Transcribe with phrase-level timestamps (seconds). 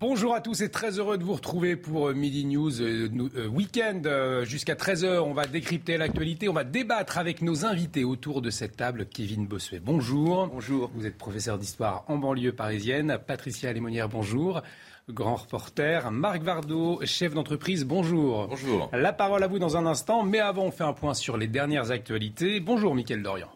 [0.00, 3.48] Bonjour à tous et très heureux de vous retrouver pour euh, Midi News euh, euh,
[3.48, 4.00] Week-end
[4.44, 5.18] jusqu'à 13h.
[5.18, 9.06] On va décrypter l'actualité, on va débattre avec nos invités autour de cette table.
[9.06, 10.46] Kevin Bossuet, bonjour.
[10.46, 10.92] Bonjour.
[10.94, 13.18] Vous êtes professeur d'histoire en banlieue parisienne.
[13.26, 14.62] Patricia Lémonière, bonjour.
[15.08, 16.12] Grand reporter.
[16.12, 18.46] Marc Vardo, chef d'entreprise, bonjour.
[18.46, 18.90] Bonjour.
[18.92, 21.48] La parole à vous dans un instant, mais avant, on fait un point sur les
[21.48, 22.60] dernières actualités.
[22.60, 23.48] Bonjour, Mickaël Dorian.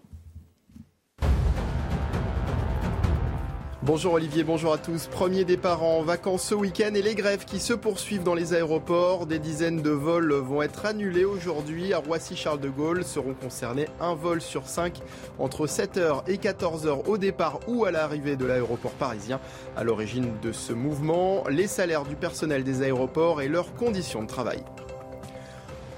[3.84, 5.08] Bonjour Olivier, bonjour à tous.
[5.08, 9.26] Premier départ en vacances ce week-end et les grèves qui se poursuivent dans les aéroports.
[9.26, 11.92] Des dizaines de vols vont être annulés aujourd'hui.
[11.92, 15.00] À Roissy-Charles de Gaulle seront concernés un vol sur cinq
[15.40, 19.40] entre 7h et 14h au départ ou à l'arrivée de l'aéroport parisien.
[19.76, 24.28] À l'origine de ce mouvement, les salaires du personnel des aéroports et leurs conditions de
[24.28, 24.62] travail.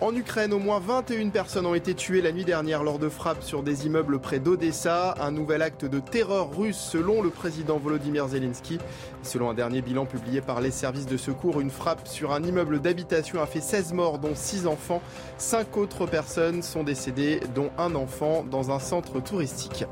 [0.04, 3.42] En Ukraine, au moins 21 personnes ont été tuées la nuit dernière lors de frappes
[3.42, 5.14] sur des immeubles près d'Odessa.
[5.18, 8.78] Un nouvel acte de terreur russe selon le président Volodymyr Zelensky.
[9.22, 12.80] Selon un dernier bilan publié par les services de secours, une frappe sur un immeuble
[12.80, 15.00] d'habitation a fait 16 morts, dont 6 enfants.
[15.38, 19.86] 5 autres personnes sont décédées, dont un enfant, dans un centre touristique.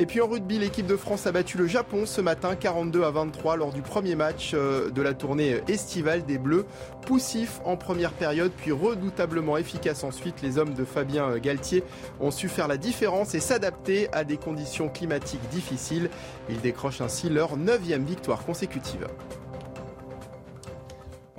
[0.00, 3.10] Et puis en rugby, l'équipe de France a battu le Japon ce matin 42 à
[3.10, 6.66] 23 lors du premier match euh, de la tournée estivale des Bleus.
[7.04, 11.82] Poussif en première période, puis redoutablement efficace ensuite, les hommes de Fabien euh, Galtier
[12.20, 16.10] ont su faire la différence et s'adapter à des conditions climatiques difficiles.
[16.48, 19.08] Ils décrochent ainsi leur neuvième victoire consécutive.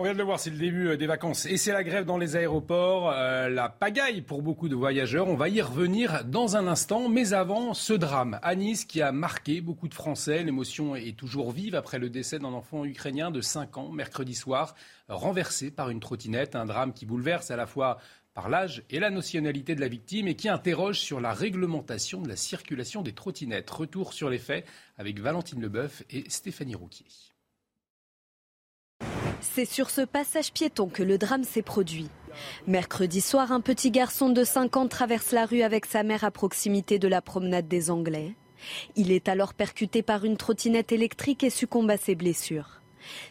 [0.02, 2.05] On vient de le voir, c'est le début euh, des vacances et c'est la grève
[2.05, 5.27] dans les aéroports, euh, la pagaille pour beaucoup de voyageurs.
[5.27, 9.11] On va y revenir dans un instant, mais avant, ce drame à Nice qui a
[9.11, 10.42] marqué beaucoup de Français.
[10.42, 14.73] L'émotion est toujours vive après le décès d'un enfant ukrainien de 5 ans mercredi soir,
[15.10, 16.55] renversé par une trottinette.
[16.55, 17.98] Un drame qui bouleverse à la fois
[18.33, 22.30] par l'âge et la nationalité de la victime et qui interroge sur la réglementation de
[22.30, 23.70] la circulation des trottinettes.
[23.70, 24.66] Retour sur les faits
[24.98, 27.05] avec Valentine Leboeuf et Stéphanie Rouquier.
[29.42, 32.10] C'est sur ce passage piéton que le drame s'est produit.
[32.67, 36.32] Mercredi soir, un petit garçon de 5 ans traverse la rue avec sa mère à
[36.32, 38.36] proximité de la promenade des Anglais.
[38.95, 42.82] Il est alors percuté par une trottinette électrique et succombe à ses blessures.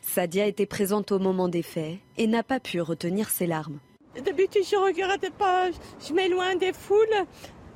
[0.02, 3.78] Sadia était présente au moment des faits et n'a pas pu retenir ses larmes.
[4.22, 5.70] D'habitude, je regarde pas,
[6.06, 7.06] je m'éloigne des foules.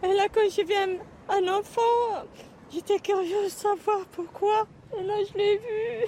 [0.03, 0.97] Et là, quand j'ai un,
[1.29, 2.27] un enfant,
[2.73, 4.67] j'étais curieuse de savoir pourquoi.
[4.99, 6.07] Et là, je l'ai vu.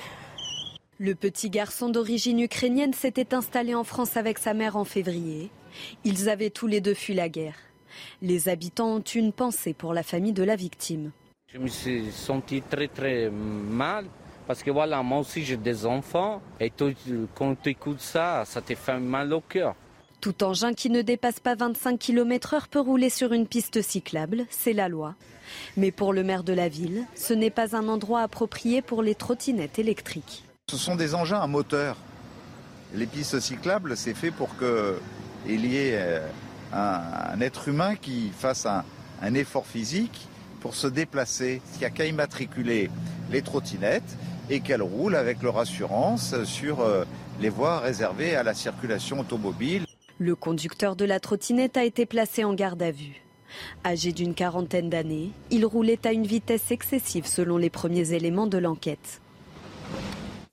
[1.04, 5.50] Le petit garçon d'origine ukrainienne s'était installé en France avec sa mère en février.
[6.03, 7.59] Ils avaient tous les deux fui la guerre.
[8.22, 11.10] Les habitants ont une pensée pour la famille de la victime.
[11.53, 14.06] Je me suis senti très très mal
[14.47, 16.94] parce que voilà, moi aussi j'ai des enfants et tout-
[17.34, 19.75] quand tu écoutes ça, ça te fait mal au cœur.
[20.22, 24.47] Tout engin qui ne dépasse pas 25 km heure peut rouler sur une piste cyclable,
[24.48, 25.16] c'est la loi.
[25.76, 29.15] Mais pour le maire de la ville, ce n'est pas un endroit approprié pour les
[29.15, 30.44] trottinettes électriques.
[30.71, 31.95] Ce sont des engins à moteur.
[32.95, 36.27] Les pistes cyclables, c'est fait pour qu'il y ait euh,
[36.73, 38.83] un, être humain qui fasse un,
[39.21, 40.27] un effort physique
[40.61, 41.61] pour se déplacer.
[41.75, 42.91] Il n'y a qu'à immatriculer
[43.31, 44.17] les trottinettes
[44.49, 47.05] et qu'elles roulent avec leur assurance sur euh,
[47.41, 49.85] les voies réservées à la circulation automobile.
[50.19, 53.23] Le conducteur de la trottinette a été placé en garde à vue.
[53.85, 58.59] Âgé d'une quarantaine d'années, il roulait à une vitesse excessive selon les premiers éléments de
[58.59, 59.21] l'enquête.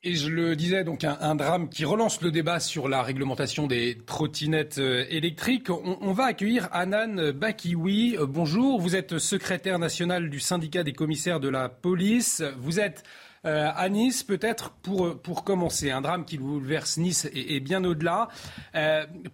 [0.04, 4.00] Et je le disais, donc un, drame qui relance le débat sur la réglementation des
[4.08, 5.70] trottinettes euh, électriques.
[5.70, 8.18] On, va accueillir Anan Bakiwi.
[8.18, 12.42] Euh, bonjour, vous êtes secrétaire national du syndicat des commissaires de la police.
[12.58, 13.04] Vous êtes
[13.46, 18.28] euh, à Nice, peut-être pour, pour commencer, un drame qui bouleverse Nice et, bien au-delà.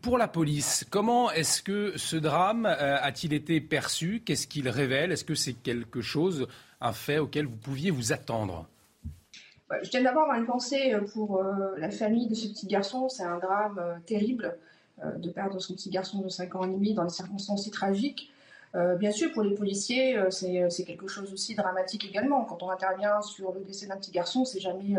[0.02, 4.22] Pour la police, comment est-ce que ce drame a-t-il été perçu?
[4.26, 5.14] Qu'est-ce qu'il révèle?
[5.14, 6.46] Est-ce que c'est quelque chose,
[6.82, 8.68] un fait auquel vous pouviez vous attendre?
[9.84, 13.10] Je tiens d'abord à une pensée euh, pour euh, la famille de ce petit garçon.
[13.10, 14.58] C'est un drame euh, terrible
[15.18, 18.32] de perdre son petit garçon de 5 ans et demi dans des circonstances si tragiques.
[18.98, 22.46] Bien sûr, pour les policiers, c'est quelque chose aussi dramatique également.
[22.46, 24.96] Quand on intervient sur le décès d'un petit garçon, c'est jamais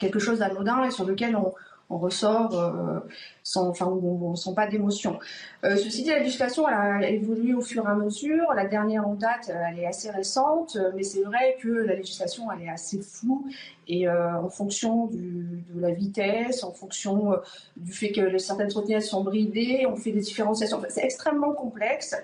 [0.00, 1.52] quelque chose d'anodin et sur lequel on,
[1.98, 3.00] ressort euh,
[3.42, 5.18] sans, enfin, on, pas d'émotion.
[5.64, 8.52] Euh, ceci dit, la législation a évolué au fur et à mesure.
[8.54, 12.62] La dernière en date, elle est assez récente, mais c'est vrai que la législation elle
[12.62, 13.46] est assez floue
[13.88, 17.36] et euh, en fonction de la vitesse, en fonction euh,
[17.76, 20.80] du fait que certaines trottinettes sont bridées, on fait des différenciations.
[20.88, 22.14] c'est extrêmement complexe.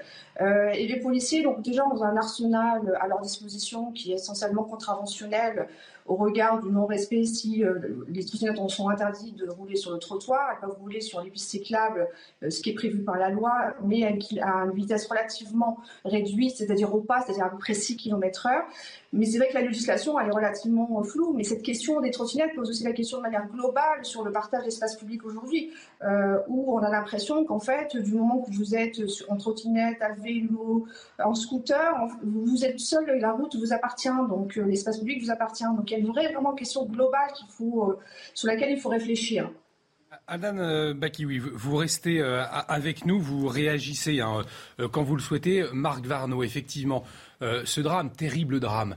[0.40, 4.62] Euh, et les policiers, donc déjà, ont un arsenal à leur disposition qui est essentiellement
[4.62, 5.68] contraventionnel
[6.06, 7.62] au regard du non-respect si
[8.08, 11.50] les trottinettes sont interdits de rouler sur le trottoir, elles peuvent rouler sur les pistes
[11.50, 12.08] cyclables,
[12.48, 15.76] ce qui est prévu par la loi, mais à une, vitesse relativement
[16.06, 18.62] réduite, c'est-à-dire au pas, c'est-à-dire à peu près 6 km/h.
[19.12, 22.54] Mais c'est vrai que la législation, elle est relativement floue, mais cette question des trottinettes
[22.54, 25.70] pose aussi la question de manière globale sur le partage d'espace public aujourd'hui,
[26.02, 30.12] euh, où on a l'impression qu'en fait, du moment que vous êtes en trottinette, à
[30.12, 30.86] vélo,
[31.22, 35.64] en scooter, vous êtes seul et la route vous appartient, donc l'espace public vous appartient.
[35.76, 37.30] Donc une vraie question globale
[37.60, 37.94] euh,
[38.34, 39.50] sur laquelle il faut réfléchir.
[40.26, 44.42] Adam euh, Bakiwi, vous restez euh, avec nous, vous réagissez hein,
[44.92, 45.64] quand vous le souhaitez.
[45.72, 47.04] Marc Varno, effectivement,
[47.40, 48.96] ce drame, terrible drame,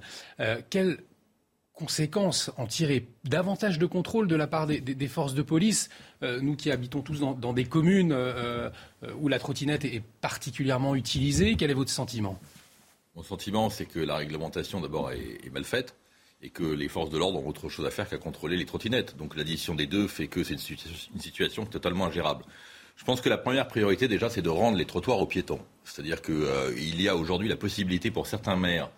[0.70, 1.00] quelles
[1.74, 5.90] conséquences en tirer Davantage de contrôle de la part des, forces de police
[6.22, 8.16] Nous qui habitons tous dans, des communes
[9.20, 12.40] où la trottinette est particulièrement utilisée, quel est votre sentiment?
[13.16, 15.96] Mon sentiment, c'est que la réglementation, d'abord, est mal faite
[16.42, 19.16] et que les forces de l'ordre ont autre chose à faire qu'à contrôler les trottinettes.
[19.18, 22.44] Donc l'addition des deux fait que c'est une, situation totalement ingérable.
[23.02, 25.60] Je pense que la première priorité déjà, c'est de rendre les trottoirs aux piétons.
[25.84, 28.92] C'est-à-dire qu'il euh, y a aujourd'hui la possibilité pour certains maires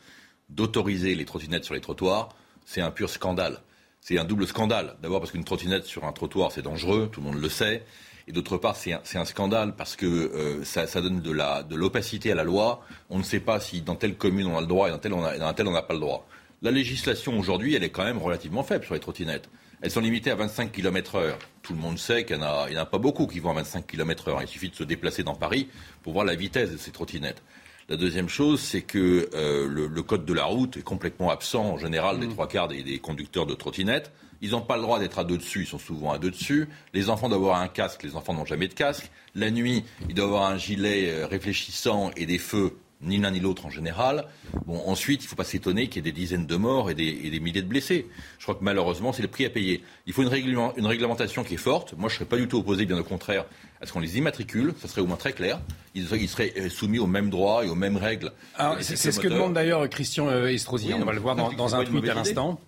[0.50, 2.28] d'autoriser les trottinettes sur les trottoirs.
[2.66, 3.62] C'est un pur scandale.
[4.02, 4.98] C'est un double scandale.
[5.02, 7.86] D'abord parce qu'une trottinette sur un trottoir, c'est dangereux, tout le monde le sait.
[8.28, 12.44] Et d'autre part, c'est un, scandale parce que euh, ça, donne de l'opacité à la
[12.44, 12.84] loi.
[13.10, 15.14] On ne sait pas si dans telle commune on a le droit et dans telle
[15.14, 16.28] on n'a pas le droit.
[16.62, 19.48] La législation aujourd'hui, elle est quand même relativement faible sur les trottinettes.
[19.84, 21.38] Elles sont limitées à 25 km heure.
[21.62, 24.30] Tout le monde sait qu'il n'y en, a pas beaucoup qui vont à 25 km
[24.30, 24.42] heure.
[24.42, 25.68] Il suffit de se déplacer dans Paris
[26.04, 27.44] pour voir la vitesse de ces trottinettes.
[27.90, 31.78] La deuxième chose, c'est que euh, le, code de la route est complètement absent en
[31.78, 32.32] général des mmh.
[32.32, 34.14] trois quarts des, conducteurs de trottinettes.
[34.42, 36.70] Ils n'ont pas le droit d'être à deux dessus, ils sont souvent à deux dessus.
[36.94, 39.12] Les enfants doivent avoir un casque, les enfants n'ont jamais de casque.
[39.36, 43.40] La nuit, ils doivent avoir un gilet euh, réfléchissant et des feux ni l'un ni
[43.40, 44.26] l'autre en général.
[44.66, 46.94] Bon, ensuite, il ne faut pas s'étonner qu'il y ait des dizaines de morts et
[46.94, 48.08] des, milliers de blessés.
[48.40, 49.84] Je crois que malheureusement, c'est le prix à payer.
[50.06, 51.94] Il faut une, réglementation qui est forte.
[51.98, 53.46] Moi, je ne serais pas du tout opposé, bien au contraire,
[53.82, 54.74] à ce qu'on les immatricule.
[54.80, 55.60] Ça serait au moins très clair.
[55.96, 58.32] Ils, seraient euh, soumis aux mêmes droits et aux mêmes règles.
[58.80, 60.94] C'est ce que demande d'ailleurs Christian euh, Estrosi.
[60.94, 62.60] On va le voir dans, un tweet à l'instant.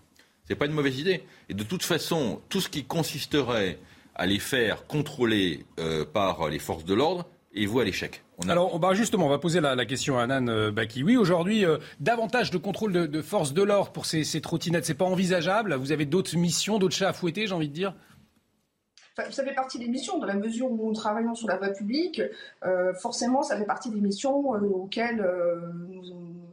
[0.48, 1.24] C'est pas une mauvaise idée.
[1.50, 3.80] Et de toute façon, tout ce qui consisterait
[4.14, 8.24] à les faire contrôler euh, par les forces de l'ordre et vous à l'échec.
[8.50, 10.72] Alors, justement, on va poser la, question à Nan euh,
[11.04, 14.94] Oui, Aujourd'hui, euh, davantage de contrôle de, forces de l'ordre pour ces, ces trottinettes, c'est
[14.94, 15.74] pas envisageable.
[15.76, 17.94] Vous avez d'autres missions, d'autres chats à fouetter, j'ai envie de dire?
[19.16, 22.22] Ça fait partie des missions, dans la mesure où nous travaillons sur la voie publique,
[22.66, 25.26] euh, forcément, ça fait partie des missions auxquelles
[25.90, 26.02] nous,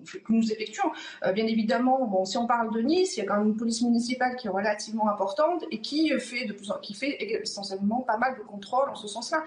[0.04, 0.90] que nous effectuons.
[1.34, 3.82] bien évidemment, bon, si on parle de Nice, il y a quand même une police
[3.82, 8.16] municipale qui est relativement importante et qui fait, de plus en, qui fait essentiellement pas
[8.16, 9.42] mal de contrôles en ce sens-là.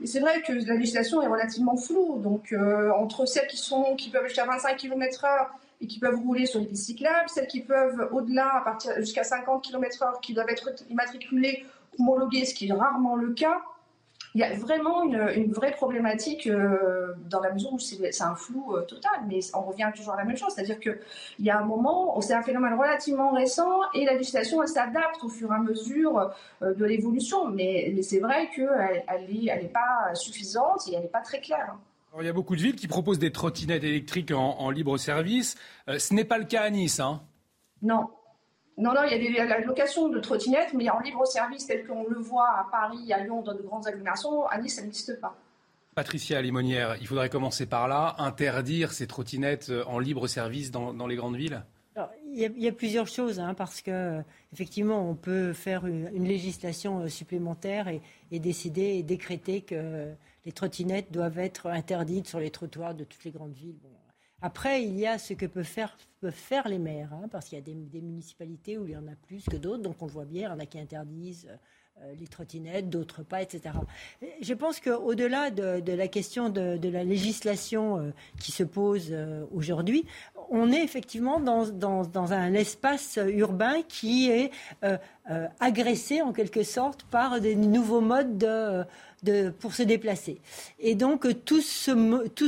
[0.00, 2.18] Mais c'est vrai que la législation est relativement floue.
[2.18, 5.48] Donc, euh, entre celles qui, sont, qui peuvent jusqu'à 25 km/h
[5.82, 9.24] et qui peuvent rouler sur les pistes cyclables, celles qui peuvent au-delà, à partir jusqu'à
[9.24, 11.64] 50 km/h, qui doivent être immatriculées,
[11.98, 13.60] homologuées, ce qui est rarement le cas,
[14.34, 18.76] il y a vraiment une, vraie problématique euh, dans la mesure où c'est un flou
[18.76, 21.00] euh, total, mais on revient toujours à la même chose, c'est-à-dire qu'il
[21.40, 25.28] y a un moment, c'est un phénomène relativement récent et la législation elle s'adapte au
[25.28, 26.30] fur et à mesure
[26.62, 31.20] euh, de l'évolution, mais, c'est vrai qu'elle n'est est pas suffisante et elle n'est pas
[31.20, 31.76] très claire.
[32.18, 35.56] il y a beaucoup de villes qui proposent des trottinettes électriques en, libre service.
[35.86, 37.00] ce n'est pas le cas à Nice.
[37.00, 37.20] Hein?
[37.82, 38.08] Non,
[38.80, 41.86] non, non, il y a des, la location de trottinettes, mais en libre service tel
[41.86, 45.20] qu'on le voit à Paris, à Lyon, dans de grandes agglomérations, à Nice, ça n'existe
[45.20, 45.36] pas.
[45.94, 51.06] Patricia Limonière, il faudrait commencer par là, interdire ces trottinettes euh, en libre service dans,
[51.06, 51.62] les grandes villes?
[52.32, 54.22] Il, y a, plusieurs choses, hein, parce que
[54.52, 60.06] effectivement, on peut faire une, législation euh, supplémentaire et, décider et décréter que
[60.46, 63.76] les trottinettes doivent être interdites sur les trottoirs de toutes les grandes villes.
[64.42, 65.96] Après, il y a ce que peuvent faire,
[66.30, 69.16] faire les maires, hein, parce qu'il y a des, municipalités où il y en a
[69.26, 71.48] plus que d'autres, donc on le voit bien, il y en a qui interdisent
[72.02, 73.74] euh, les trottinettes, d'autres pas, etc.
[74.40, 80.06] Je pense qu'au-delà de, la question de, la législation euh, qui se pose euh, aujourd'hui,
[80.48, 84.50] on est effectivement dans, dans, un espace urbain qui est
[85.60, 88.82] agressé en quelque sorte par des nouveaux modes de
[89.58, 90.40] pour se déplacer.
[90.78, 91.60] Et donc, tous,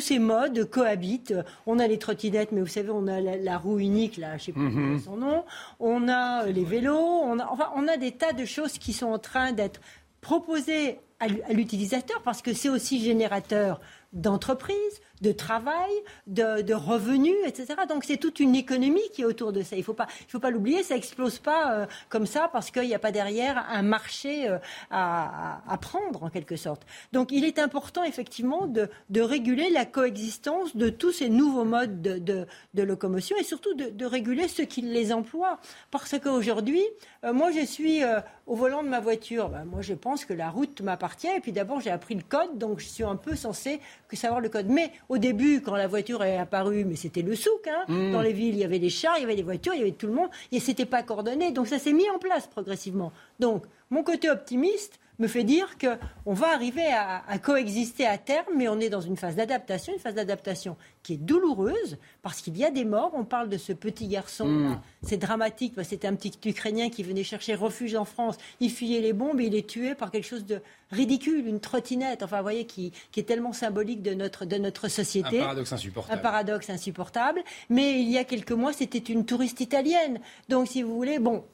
[0.01, 1.35] ces modes cohabitent.
[1.67, 4.39] On a les trottinettes, mais vous savez, on a la, roue unique, là, je ne
[4.39, 5.45] sais plus mm son nom.
[5.81, 6.97] On a les vélos.
[6.97, 9.81] On a, enfin, on a des tas de choses qui sont en train d'être
[10.21, 13.81] proposées à l'utilisateur parce que c'est aussi générateur
[14.13, 15.91] d'entreprise, de travail,
[16.27, 17.75] de, revenus, etc.
[17.89, 19.77] Donc c'est toute une économie qui est autour de ça.
[19.77, 20.09] Il ne faut pas,
[20.41, 23.83] pas l'oublier, ça explose pas euh, comme ça parce qu'il n'y a pas derrière un
[23.83, 24.59] marché euh,
[24.91, 26.83] à, prendre en quelque sorte.
[27.13, 28.89] Donc il est important effectivement de,
[29.21, 32.47] réguler la coexistence de tous ces nouveaux modes de,
[32.83, 35.59] locomotion et surtout de, réguler ceux qui les emploient.
[35.91, 36.83] Parce qu'aujourd'hui,
[37.25, 38.03] euh, moi je suis
[38.47, 39.49] au volant de ma voiture.
[39.49, 42.59] Ben, moi je pense que la route m'appartient et puis d'abord j'ai appris le code
[42.59, 43.81] donc je suis un peu censé
[44.17, 44.69] savoir le code.
[44.69, 47.67] Mais au début, quand la voiture est apparue, mais c'était le souk.
[47.67, 47.85] Hein.
[47.89, 48.13] Mm.
[48.13, 49.83] Dans les villes, il y avait des chars, il y avait des voitures, il y
[49.83, 50.29] avait tout le monde.
[50.51, 51.53] Et c'était pas coordonné.
[51.53, 53.13] Donc ça s'est mis en place progressivement.
[53.41, 58.69] Donc mon côté optimiste, me fait dire qu'on va arriver à, coexister à terme, mais
[58.69, 62.65] on est dans une phase d'adaptation, une phase d'adaptation qui est douloureuse parce qu'il y
[62.65, 63.13] a des morts.
[63.15, 64.81] On parle de ce petit garçon, mm.
[65.03, 68.37] c'est dramatique c'était un petit Ukrainien qui venait chercher refuge en France.
[68.61, 70.61] Il fuyait les bombes et il est tué par quelque chose de
[70.91, 72.23] ridicule, une trottinette.
[72.23, 75.41] Enfin, vous voyez, qui, est tellement symbolique de notre, de notre société.
[75.41, 76.19] Un paradoxe insupportable.
[76.19, 77.43] Un paradoxe insupportable.
[77.71, 80.21] Mais il y a quelques mois, c'était une touriste italienne.
[80.49, 81.45] Donc, si vous voulez, bon,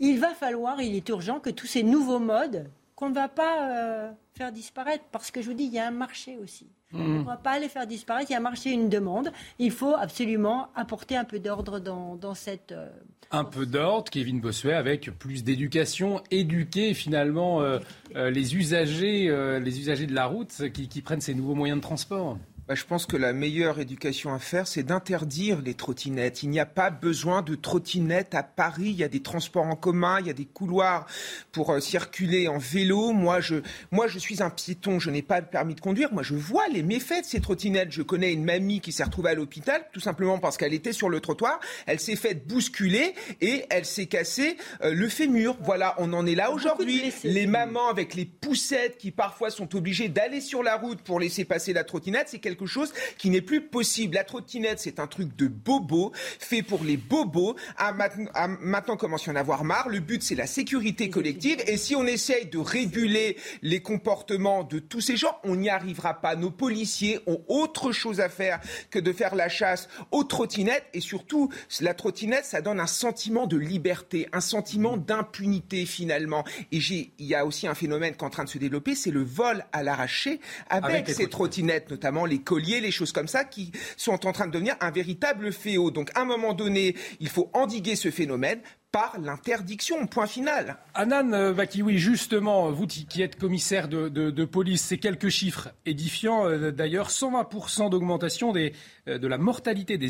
[0.00, 2.68] il va falloir, il est urgent que tous ces nouveaux modes
[3.02, 5.88] qu'on ne va pas euh, faire disparaître, parce que je vous dis, il y a
[5.88, 6.68] un marché aussi.
[6.92, 7.00] Mmh.
[7.00, 9.32] On ne va pas les faire disparaître, il y a un marché, une demande.
[9.58, 12.70] Il faut absolument apporter un peu d'ordre dans, cette...
[12.70, 12.88] Euh,
[13.32, 17.80] un peu d'ordre, Kevin Bossuet, avec plus d'éducation, éduquer finalement euh,
[18.14, 19.26] les, usagers,
[19.58, 22.38] les usagers de la route qui prennent ces nouveaux moyens de transport.
[22.68, 26.44] Bah, je pense que la meilleure éducation à faire, c'est d'interdire les trottinettes.
[26.44, 28.90] Il n'y a pas besoin de trottinettes à Paris.
[28.90, 31.06] Il y a des transports en commun, il y a des couloirs
[31.50, 33.10] pour euh, circuler en vélo.
[33.10, 33.56] Moi je,
[33.90, 36.12] moi, je suis un piéton, je n'ai pas le permis de conduire.
[36.12, 37.90] Moi, je vois les méfaits de ces trottinettes.
[37.90, 41.08] Je connais une mamie qui s'est retrouvée à l'hôpital, tout simplement parce qu'elle était sur
[41.08, 41.58] le trottoir.
[41.86, 45.56] Elle s'est faite bousculer et elle s'est cassé euh, le fémur.
[45.62, 47.12] Voilà, on en est là aujourd'hui.
[47.24, 51.44] Les mamans avec les poussettes qui parfois sont obligées d'aller sur la route pour laisser
[51.44, 54.14] passer la trottinette, c'est quelque chose qui n'est plus possible.
[54.14, 57.56] La trottinette, c'est un truc de bobo, fait pour les bobos.
[57.76, 59.88] À maintenant, commence à en avoir marre?
[59.88, 61.58] Le but, c'est la sécurité collective.
[61.66, 66.20] Et si on essaye de réguler les comportements de tous ces gens, on n'y arrivera
[66.20, 66.36] pas.
[66.36, 70.84] Nos policiers ont autre chose à faire que de faire la chasse aux trottinettes.
[70.92, 76.44] Et surtout, la trottinette, ça donne un sentiment de liberté, un sentiment d'impunité finalement.
[76.70, 79.10] Et il y a aussi un phénomène qui est en train de se développer, c'est
[79.10, 83.72] le vol à l'arraché avec, ces trottinettes, notamment les colliers, les choses comme ça, qui
[83.96, 85.90] sont en train de devenir un véritable fléau.
[85.90, 88.60] Donc, à un moment donné, il faut endiguer ce phénomène
[88.92, 90.06] par l'interdiction.
[90.06, 90.76] Point final.
[90.94, 96.46] Anan euh, Bakiwi, justement, vous qui êtes commissaire de, police, ces quelques chiffres édifiants.
[96.46, 98.74] Euh, d'ailleurs, 120% d'augmentation des,
[99.08, 100.08] euh, de la mortalité des,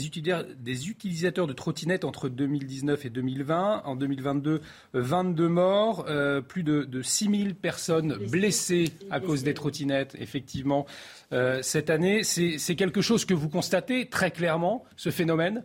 [0.59, 3.83] des, utilisateurs de trottinettes entre 2019 et 2020.
[3.85, 4.61] En 2022,
[4.95, 6.07] 22 morts,
[6.49, 10.87] plus de, de 6000 personnes blessées à cause des trottinettes, effectivement,
[11.61, 12.25] cette année.
[12.25, 15.63] C'est quelque chose que vous constatez très clairement, ce phénomène?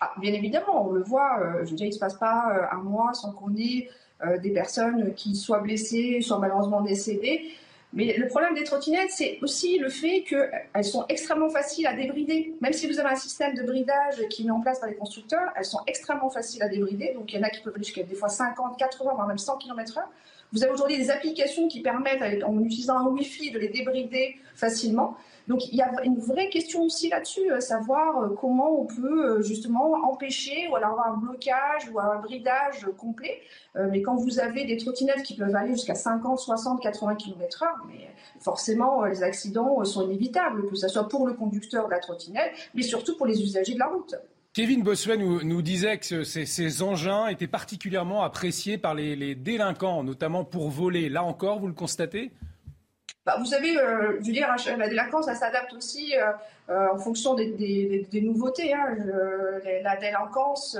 [0.00, 2.52] Ah, bien évidemment, on le voit, euh, je veux dire, il ne se passe pas
[2.54, 3.88] euh, un mois sans qu'on ait
[4.24, 7.42] euh, des personnes qui soient blessées, soit malheureusement décédées.
[7.94, 12.54] Mais le problème des trottinettes, c'est aussi le fait qu'elles sont extrêmement faciles à débrider.
[12.62, 14.94] Même si vous avez un système de bridage qui est mis en place par les
[14.94, 17.12] constructeurs, elles sont extrêmement faciles à débrider.
[17.12, 19.36] Donc il y en a qui peuvent aller jusqu'à des fois 50, 80, voire même
[19.36, 20.04] 100 km/h.
[20.54, 25.16] Vous avez aujourd'hui des applications qui permettent, en utilisant un Wi-Fi, de les débrider facilement.
[25.48, 29.38] Donc il y a une vraie question aussi là-dessus, euh, savoir euh, comment on peut
[29.38, 33.40] euh, justement empêcher ou alors avoir un blocage ou un bridage complet.
[33.74, 38.10] mais quand vous avez des trottinettes qui peuvent aller jusqu'à 50, 60, 80 km/h, mais
[38.40, 42.82] forcément les accidents sont inévitables, que ce soit pour le conducteur de la trottinette, mais
[42.82, 44.14] surtout pour les usagers de la route.
[44.52, 50.68] Kevin Bossuet nous, disait que ces, engins étaient particulièrement appréciés par les délinquants, notamment pour
[50.68, 51.08] voler.
[51.08, 52.30] Là encore, vous le constatez?
[53.24, 56.32] Bah, vous savez, euh, je veux dire, la délinquance, ça s'adapte aussi euh,
[56.70, 58.74] euh, en fonction des, nouveautés.
[58.74, 58.96] Hein.
[59.84, 60.76] la délinquance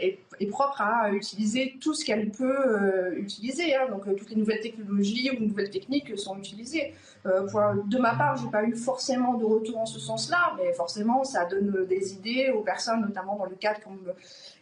[0.00, 0.18] est,
[0.50, 3.76] propre à utiliser tout ce qu'elle peut utiliser.
[3.76, 3.88] Hein.
[3.90, 6.94] Donc, toutes les nouvelles technologies ou nouvelles techniques sont utilisées.
[7.24, 11.22] de ma part, je n'ai pas eu forcément de retour en ce sens-là, mais forcément,
[11.24, 14.00] ça donne des idées aux personnes, notamment dans le cadre, comme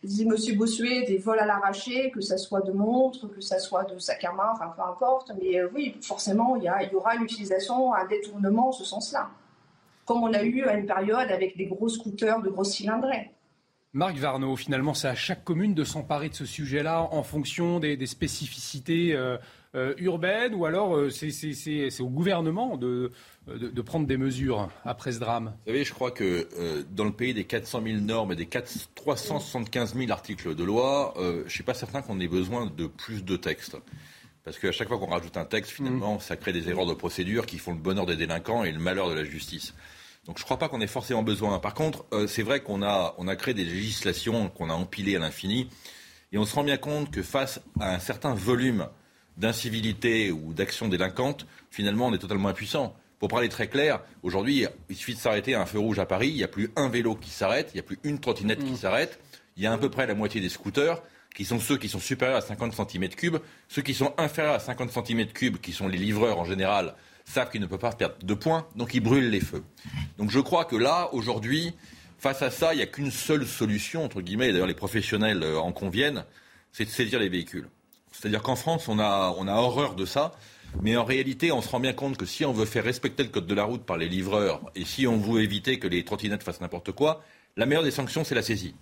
[0.04, 0.56] disait M.
[0.56, 4.24] Bossuet, des vols à l'arraché, que ça soit de montres, que ça soit de sac
[4.24, 5.32] à main, enfin peu importe.
[5.40, 9.30] Mais oui, forcément, il y, aura une utilisation, un détournement en ce sens-là.
[10.06, 13.33] Comme on a eu à une période avec des gros scooters de gros cylindrés.
[13.94, 18.06] Marc Varnaud, finalement, c'est à chaque commune de s'emparer de ce sujet-là en fonction des,
[18.06, 19.36] spécificités euh,
[19.76, 23.12] euh, urbaines ou alors euh, c'est au gouvernement de,
[23.46, 26.48] de, prendre des mesures après ce drame Vous savez, je crois que
[26.90, 31.14] dans le pays des 400 000 normes et des 4, 375 000 articles de loi,
[31.16, 33.76] je ne suis pas certain qu'on ait besoin de plus de textes.
[34.42, 37.46] Parce qu'à chaque fois qu'on rajoute un texte, finalement, ça crée des erreurs de procédure
[37.46, 39.72] qui font le bonheur des délinquants et le malheur de la justice.
[40.26, 41.58] Donc je ne crois pas qu'on ait forcément besoin.
[41.58, 45.16] Par contre, euh, c'est vrai qu'on a, on a créé des législations qu'on a empilées
[45.16, 45.68] à l'infini.
[46.32, 48.88] Et on se rend bien compte que face à un certain volume
[49.36, 52.96] d'incivilité ou d'actions délinquantes, finalement, on est totalement impuissant.
[53.18, 56.28] Pour parler très clair, aujourd'hui, il suffit de s'arrêter à un feu rouge à Paris,
[56.28, 58.76] il n'y a plus un vélo qui s'arrête, il n'y a plus une trottinette qui
[58.76, 59.18] s'arrête,
[59.56, 61.00] il y a à peu près la moitié des scooters
[61.34, 63.40] qui sont ceux qui sont supérieurs à 50 cm3.
[63.68, 67.60] Ceux qui sont inférieurs à 50 cm3, qui sont les livreurs en général, savent qu'ils
[67.60, 69.64] ne peuvent pas perdre de points, donc ils brûlent les feux.
[70.18, 71.74] Donc je crois que là, aujourd'hui,
[72.18, 75.42] face à ça, il n'y a qu'une seule solution, entre guillemets, et d'ailleurs les professionnels
[75.42, 76.24] euh, en conviennent,
[76.72, 77.68] c'est de saisir les véhicules.
[78.12, 80.32] C'est-à-dire qu'en France, on a, on a horreur de ça.
[80.82, 83.28] Mais en réalité, on se rend bien compte que si on veut faire respecter le
[83.28, 86.42] code de la route par les livreurs et si on veut éviter que les trottinettes
[86.42, 87.22] fassent n'importe quoi,
[87.56, 88.74] la meilleure des sanctions, c'est la saisie.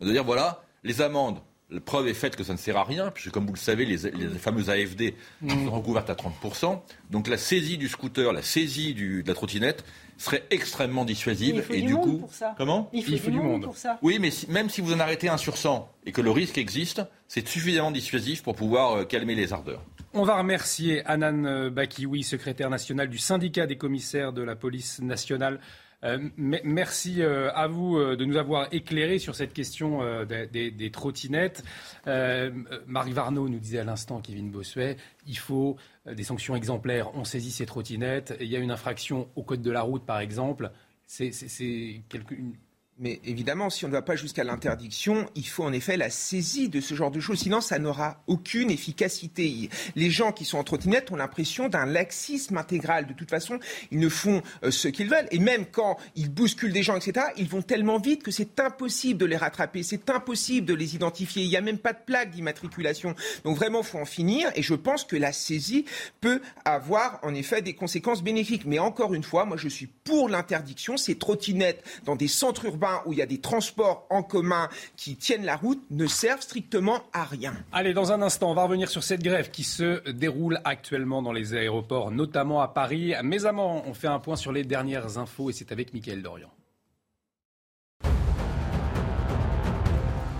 [0.00, 1.38] De dire, voilà, les amendes,
[1.70, 3.84] la preuve est faite que ça ne sert à rien, puisque comme vous le savez,
[3.84, 3.98] les,
[4.38, 5.14] fameuses AFD
[5.48, 6.80] sont recouvertes à 30%.
[7.10, 9.84] Donc la saisie du scooter, la saisie de la trottinette
[10.18, 11.64] serait extrêmement dissuasive.
[11.70, 12.54] et du coup, pour ça.
[12.56, 13.64] comment Il faut, du, monde.
[13.64, 13.98] pour ça.
[14.02, 17.02] Oui, mais même si vous en arrêtez un sur 100 et que le risque existe,
[17.26, 19.82] c'est suffisamment dissuasif pour pouvoir euh, calmer les ardeurs.
[20.12, 25.58] On va remercier Anan Bakiwi, secrétaire national du syndicat des commissaires de la police nationale.
[26.04, 31.64] Euh, merci euh, à vous de nous avoir éclairé sur cette question des, trottinettes.
[32.06, 34.96] Marie Varnaud nous disait à l'instant, Kevin Bossuet,
[35.26, 37.10] il faut des sanctions exemplaires.
[37.14, 38.34] On saisit ces trottinettes.
[38.40, 40.70] Il y a une infraction au code de la route, par exemple.
[43.00, 46.68] Mais évidemment, si on ne va pas jusqu'à l'interdiction, il faut en effet la saisie
[46.68, 47.40] de ce genre de choses.
[47.40, 49.68] Sinon, ça n'aura aucune efficacité.
[49.96, 53.08] Les gens qui sont en trottinette ont l'impression d'un laxisme intégral.
[53.08, 53.58] De toute façon,
[53.90, 55.26] ils ne font euh, ce qu'ils veulent.
[55.32, 59.18] Et même quand ils bousculent des gens, etc., ils vont tellement vite que c'est impossible
[59.18, 59.82] de les rattraper.
[59.82, 61.42] C'est impossible de les identifier.
[61.42, 63.16] Il n'y a même pas de plaque d'immatriculation.
[63.42, 64.52] Donc vraiment, il faut en finir.
[64.54, 65.84] Et je pense que la saisie
[66.20, 68.66] peut avoir en effet des conséquences bénéfiques.
[68.66, 70.96] Mais encore une fois, moi, je suis pour l'interdiction.
[70.96, 75.16] Ces trottinettes dans des centres urbains où il y a des transports en commun qui
[75.16, 77.54] tiennent la route ne servent strictement à rien.
[77.72, 81.32] Allez, dans un instant, on va revenir sur cette grève qui se déroule actuellement dans
[81.32, 83.14] les aéroports, notamment à Paris.
[83.22, 86.50] Mais avant, on fait un point sur les dernières infos et c'est avec Mickaël Dorian.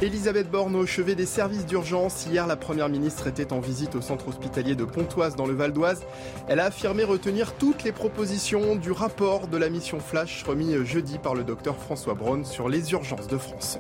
[0.03, 2.27] Elisabeth Borne au chevet des services d'urgence.
[2.27, 5.73] Hier, la Première ministre était en visite au centre hospitalier de Pontoise dans le Val
[5.73, 6.03] d'Oise.
[6.49, 11.19] Elle a affirmé retenir toutes les propositions du rapport de la mission Flash remis jeudi
[11.19, 13.79] par le docteur François Braun sur les urgences de France.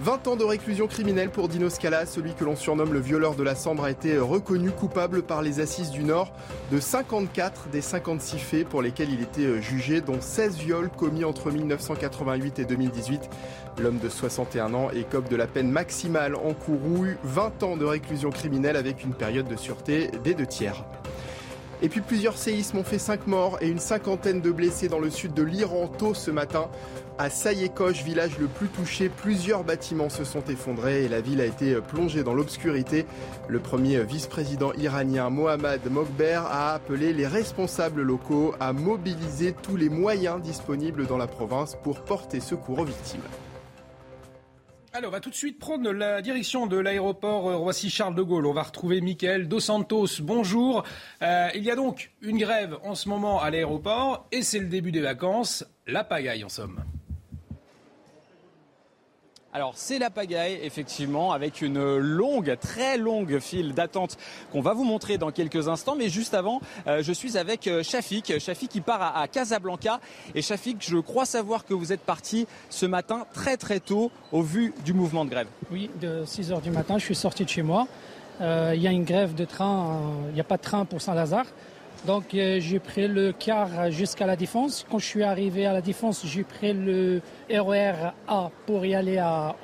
[0.00, 3.42] 20 ans de réclusion criminelle pour Dino Scala, celui que l'on surnomme le violeur de
[3.42, 6.32] la Sambre, a été reconnu coupable par les assises du Nord
[6.70, 11.50] de 54 des 56 faits pour lesquels il était jugé, dont 16 viols commis entre
[11.50, 13.28] 1988 et 2018.
[13.80, 18.30] L'homme de 61 ans écope de la peine maximale en couru, 20 ans de réclusion
[18.30, 20.84] criminelle avec une période de sûreté des deux tiers.
[21.80, 25.10] Et puis plusieurs séismes ont fait 5 morts et une cinquantaine de blessés dans le
[25.10, 26.68] sud de l'Iran tôt ce matin.
[27.18, 31.46] À Sayekosh, village le plus touché, plusieurs bâtiments se sont effondrés et la ville a
[31.46, 33.06] été plongée dans l'obscurité.
[33.48, 39.88] Le premier vice-président iranien Mohammad Mokber a appelé les responsables locaux à mobiliser tous les
[39.88, 43.22] moyens disponibles dans la province pour porter secours aux victimes.
[44.98, 48.46] Alors, on va tout de suite prendre la direction de l'aéroport Roissy-Charles de Gaulle.
[48.46, 50.08] On va retrouver Mickaël Dos Santos.
[50.22, 50.82] Bonjour.
[51.22, 54.66] Euh, il y a donc une grève en ce moment à l'aéroport et c'est le
[54.66, 55.64] début des vacances.
[55.86, 56.82] La pagaille, en somme.
[59.54, 64.18] Alors c'est la pagaille, effectivement, avec une longue, très longue file d'attente
[64.52, 65.94] qu'on va vous montrer dans quelques instants.
[65.96, 68.34] Mais juste avant, euh, je suis avec euh, Shafik,
[68.68, 70.00] qui part à, Casablanca.
[70.34, 74.42] Et Shafik, je crois savoir que vous êtes parti ce matin très très tôt au
[74.42, 75.48] vu du mouvement de grève.
[75.70, 77.88] Oui, de 6 h du matin, je suis sorti de chez moi.
[78.42, 81.00] Euh, il y a une grève de train, il n'y a pas de train pour
[81.00, 81.46] Saint-Lazare.
[82.06, 84.86] Donc euh, j'ai pris le car jusqu'à la Défense.
[84.88, 89.18] Quand je suis arrivé à la Défense, j'ai pris le RER A pour y aller
[89.18, 89.56] à,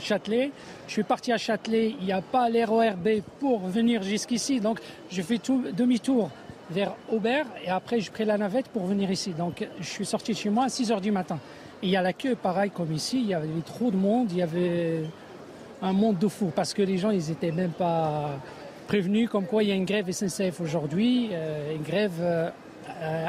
[0.00, 0.50] Châtelet.
[0.86, 4.60] Je suis parti à Châtelet, il n'y a pas l'RER B pour venir jusqu'ici.
[4.60, 4.80] Donc
[5.10, 6.30] je fais tout demi-tour
[6.70, 9.32] vers Aubert et après je pris la navette pour venir ici.
[9.32, 11.38] Donc je suis sorti de chez moi à 6 h du matin.
[11.82, 14.38] Il y a la queue, pareil comme ici, il y avait trop de monde, il
[14.38, 15.04] y avait
[15.80, 18.38] un monde de fou parce que les gens ils étaient même pas
[18.88, 22.50] prévenu comme quoi il y a une grève SNCF aujourd'hui, euh, une grève euh,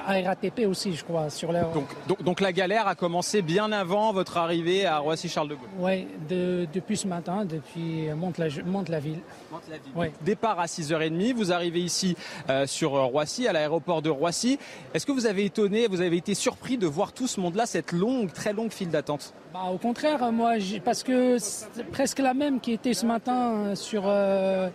[0.08, 1.72] RATP aussi, je crois, sur leur...
[1.72, 6.08] Donc, donc, la galère a commencé bien avant votre arrivée à Roissy-Charles de Gaulle Oui,
[6.30, 8.64] depuis ce matin, depuis Monte-la-Ville.
[8.66, 9.20] Monte la ville.
[10.22, 12.16] Départ à 6h30, vous arrivez ici
[12.50, 14.58] euh, sur Roissy, à l'aéroport de Roissy.
[14.94, 17.92] Est-ce que vous avez étonné, vous avez été surpris de voir tout ce monde-là, cette
[17.92, 19.34] longue, très longue file d'attente?
[19.54, 20.54] Bah, Au contraire, moi,
[20.86, 24.70] parce que c'est presque la même qui était ce matin sur euh,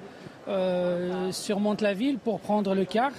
[1.32, 3.12] surmontent la ville pour prendre le car,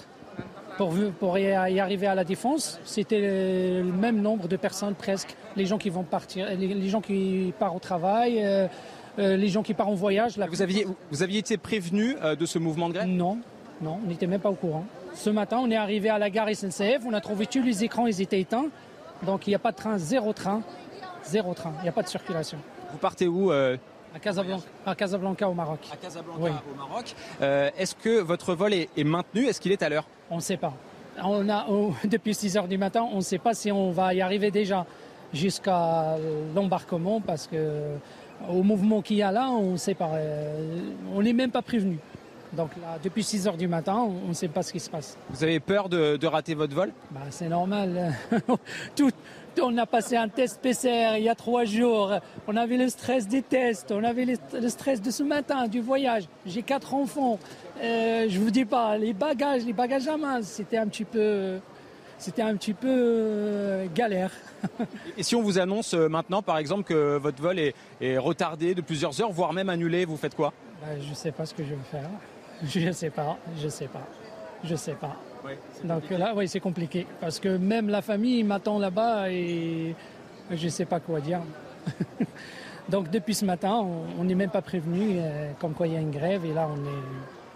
[0.78, 2.80] pour, pour y arriver à la défense.
[2.84, 5.36] C'était le même nombre de personnes presque.
[5.56, 8.44] Les gens qui vont partir, les, gens qui partent au travail.
[8.44, 8.68] Euh,
[9.18, 10.38] euh, les gens qui partent en voyage.
[10.38, 13.08] Vous, aviez, vous aviez été prévenu de ce mouvement de grève?
[13.08, 13.38] Non,
[13.82, 14.86] non, on n'était même pas au courant.
[15.14, 18.08] Ce matin, on est arrivé à la gare SNCF, on a trouvé tous les écrans,
[18.08, 18.68] ils étaient éteints.
[19.26, 20.62] Donc il n'y a pas de train, zéro train,
[21.24, 22.58] zéro train, il n'y a pas de circulation.
[22.92, 23.52] Vous partez où
[24.16, 25.80] à, Casablanca, à Casablanca, au Maroc.
[25.92, 27.16] À Casablanca, au Maroc.
[27.42, 29.46] Euh, est-ce que votre vol est, maintenu?
[29.46, 30.06] Est-ce qu'il est à l'heure?
[30.32, 30.74] On ne sait pas.
[31.22, 31.66] On a,
[32.06, 34.86] depuis 6 heures du matin, on ne sait pas si on va y arriver déjà
[35.34, 36.16] jusqu'à
[36.56, 37.98] l'embarquement parce que
[38.50, 40.12] au mouvement qu'il y a là, on ne sait pas.
[40.14, 40.80] Euh,
[41.14, 42.00] on n'est même pas prévenu.
[42.54, 45.18] Donc là, depuis 6 heures du matin, on ne sait pas ce qui se passe.
[45.30, 46.94] Vous avez peur de, rater votre vol?
[47.12, 48.14] Bah, C'est normal.
[48.96, 49.12] Tout,
[49.62, 52.14] on a passé un test PCR il y a trois jours.
[52.48, 53.92] On avait le stress des tests.
[53.92, 56.26] On avait le stress de ce matin, du voyage.
[56.46, 57.40] J'ai quatre enfants.
[57.82, 61.60] Euh, je vous dis pas, les bagages, les bagages à main, c'était un petit peu,
[62.18, 64.32] c'était un petit peu euh, galère.
[65.18, 67.74] Et si on vous annonce euh, maintenant, par exemple, que votre vol est,
[68.18, 70.54] retardé de plusieurs heures, voire même annulé, vous faites quoi?
[70.82, 72.10] Bah, Je ne sais pas ce que je vais faire.
[72.64, 74.08] Je ne sais pas, je ne sais pas,
[74.64, 75.16] je ne sais pas.
[75.84, 77.06] Donc là, oui, c'est compliqué.
[77.22, 79.96] Parce que même la famille m'attend là-bas et
[80.52, 81.42] je ne sais pas quoi dire.
[82.90, 83.84] Donc depuis ce matin,
[84.20, 86.70] on n'est même pas prévenu, euh, comme quoi il y a une grève, et là,
[86.72, 87.04] on est,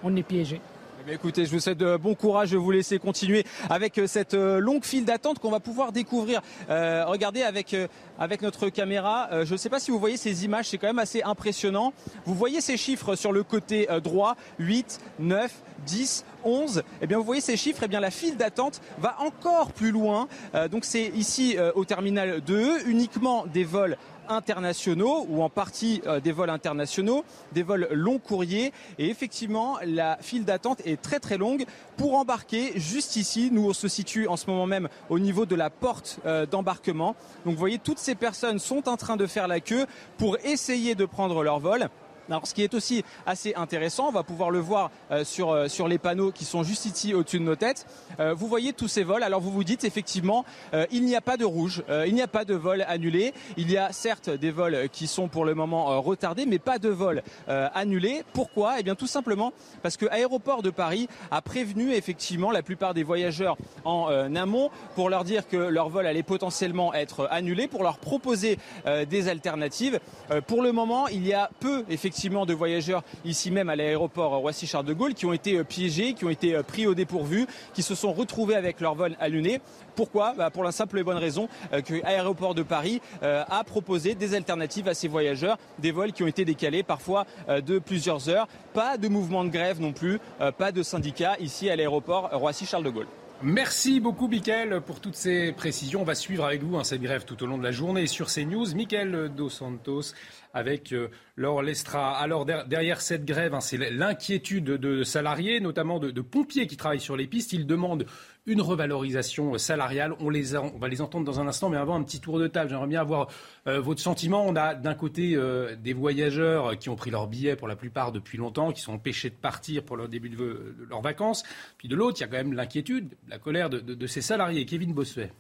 [0.03, 0.59] on est piégé.
[1.07, 2.49] Eh écoutez, je vous souhaite euh, bon courage.
[2.49, 6.41] Je vous laisser continuer avec euh, cette euh, longue file d'attente qu'on va pouvoir découvrir.
[6.67, 7.75] regardez avec,
[8.17, 9.29] avec notre caméra.
[9.45, 11.93] je ne sais pas si vous voyez ces images, c'est quand même assez impressionnant.
[12.25, 15.53] Vous voyez ces chiffres sur le côté droit 8, 9,
[15.85, 16.83] 10, 11.
[17.01, 17.81] Eh bien, vous voyez ces chiffres.
[17.83, 20.27] Eh bien, la file d'attente va encore plus loin.
[20.71, 23.97] donc, c'est ici au terminal 2, uniquement des vols
[24.29, 28.71] internationaux ou en partie euh, des vols internationaux, des vols long courriers.
[28.97, 31.65] Et effectivement, la file d'attente est très très longue
[31.97, 33.49] pour embarquer juste ici.
[33.51, 37.15] Nous, on se situe en ce moment même au niveau de la porte euh, d'embarquement.
[37.45, 39.85] Donc vous voyez, toutes ces personnes sont en train de faire la queue
[40.17, 41.89] pour essayer de prendre leur vol.
[42.29, 45.67] Alors, ce qui est aussi assez intéressant, on va pouvoir le voir euh, sur, euh,
[45.67, 47.87] sur les panneaux qui sont juste ici au-dessus de nos têtes.
[48.19, 49.23] Euh, vous voyez tous ces vols.
[49.23, 50.45] Alors, vous vous dites effectivement,
[50.91, 53.33] il n'y a pas de rouge, il n'y a pas de vol annulé.
[53.57, 56.89] Il y a certes des vols qui sont pour le moment retardés, mais pas de
[56.89, 58.23] vol annulé.
[58.33, 58.79] Pourquoi?
[58.79, 63.03] Eh bien, tout simplement parce que Aéroport de Paris a prévenu effectivement la plupart des
[63.03, 67.97] voyageurs en amont pour leur dire que leur vol allait potentiellement être annulé, pour leur
[67.97, 69.99] proposer des alternatives.
[70.47, 74.85] pour le moment, il y a peu effectivement de voyageurs ici même à l'aéroport Roissy-Charles
[74.85, 77.81] de Gaulle qui ont été euh, piégés, qui ont été euh, pris au dépourvu, qui
[77.81, 79.61] se sont retrouvés avec leur vol annulé.
[79.95, 80.33] Pourquoi?
[80.37, 84.33] Bah, Pour la simple et bonne raison euh, que l'aéroport de Paris a proposé des
[84.33, 88.47] alternatives à ces voyageurs, des vols qui ont été décalés parfois de plusieurs heures.
[88.73, 90.19] Pas de mouvement de grève non plus,
[90.57, 93.07] pas de syndicat ici à l'aéroport Roissy-Charles de Gaulle.
[93.41, 96.01] Merci beaucoup, Mickaël, pour toutes ces précisions.
[96.01, 98.27] On va suivre avec vous hein, cette grève tout au long de la journée sur
[98.27, 98.75] CNews.
[98.75, 100.13] Mickaël Dos Santos
[100.53, 102.17] avec euh, Laure Lestra.
[102.17, 107.15] Alors derrière cette grève, hein, c'est l'inquiétude de salariés, notamment de, pompiers qui travaillent sur
[107.15, 107.53] les pistes.
[107.53, 108.05] Ils demandent
[108.49, 110.13] une revalorisation salariale.
[110.19, 110.31] On,
[110.79, 112.69] va les entendre dans un instant, mais avant un petit tour de table.
[112.69, 113.27] J'aimerais bien avoir
[113.67, 114.43] euh, votre sentiment.
[114.45, 118.11] On a d'un côté euh, des voyageurs qui ont pris leur billet pour la plupart
[118.11, 121.43] depuis longtemps, qui sont empêchés de partir pour le début de, leurs vacances.
[121.77, 124.65] Puis de l'autre, il y a quand même l'inquiétude, la colère de ces salariés.
[124.65, 125.31] Kevin Bossuet.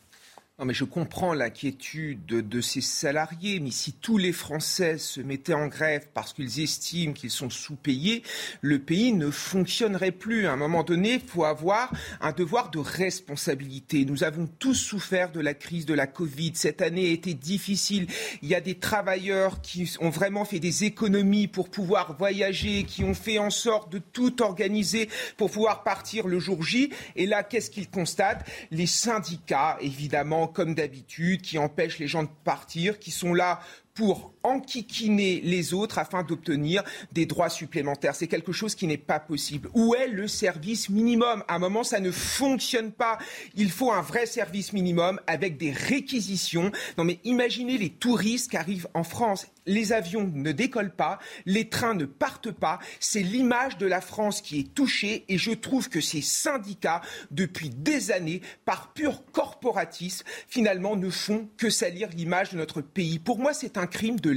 [0.59, 5.53] Non, mais je comprends l'inquiétude de, ces salariés, mais si tous les Français se mettaient
[5.53, 8.23] en grève parce qu'ils estiment qu'ils sont sous-payés,
[8.59, 10.47] le pays ne fonctionnerait plus.
[10.47, 14.03] À un moment donné, il faut avoir un devoir de responsabilité.
[14.03, 16.51] Nous avons tous souffert de la crise de la Covid.
[16.55, 18.07] Cette année a été difficile.
[18.41, 23.05] Il y a des travailleurs qui ont vraiment fait des économies pour pouvoir voyager, qui
[23.05, 26.91] ont fait en sorte de tout organiser pour pouvoir partir le jour J.
[27.15, 28.45] Et là, qu'est-ce qu'ils constatent?
[28.71, 33.59] Les syndicats, évidemment, comme d'habitude, qui empêchent les gens de partir, qui sont là
[33.93, 38.15] pour enquiquiner les autres afin d'obtenir des droits supplémentaires.
[38.15, 39.69] C'est quelque chose qui n'est pas possible.
[39.73, 41.43] Où est le service minimum?
[41.47, 43.17] À un moment, ça ne fonctionne pas.
[43.55, 46.71] Il faut un vrai service minimum avec des réquisitions.
[46.97, 49.47] Non mais imaginez les touristes qui arrivent en France.
[49.65, 52.79] Les avions ne décollent pas, les trains ne partent pas.
[52.99, 57.69] C'est l'image de la France qui est touchée et je trouve que ces syndicats, depuis
[57.69, 63.19] des années, par pur corporatisme, finalement ne font que salir l'image de notre pays.
[63.19, 64.31] Pour moi, c'est un crime de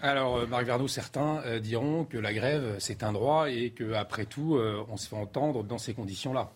[0.00, 4.26] Alors, euh, Marc Verneau, certains euh, diront que la grève, c'est un droit et qu'après
[4.26, 6.52] tout, euh, on se fait entendre dans ces conditions-là.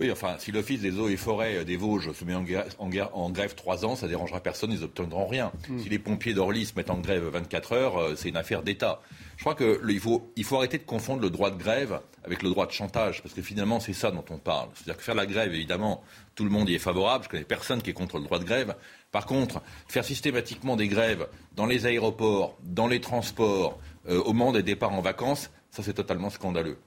[0.00, 3.30] Oui, enfin, si l'Office des eaux et forêts des Vosges se met en, grève, en,
[3.30, 5.50] grève 3 ans, ça ne dérangera personne, ils n'obtiendront rien.
[5.68, 5.78] Hmm.
[5.80, 9.00] Si les pompiers d'Orly se mettent en grève 24 heures, euh, c'est une affaire d'État.
[9.36, 12.50] Je crois qu'il faut, il faut arrêter de confondre le droit de grève avec le
[12.50, 14.68] droit de chantage, parce que finalement, c'est ça dont on parle.
[14.74, 16.02] C'est-à-dire que faire la grève, évidemment,
[16.34, 17.24] tout le monde y est favorable.
[17.24, 18.76] Je connais personne qui est contre le droit de grève.
[19.10, 24.52] Par contre, faire systématiquement des grèves dans les aéroports, dans les transports, euh, au moment
[24.52, 26.78] des départs en vacances, ça c'est totalement scandaleux.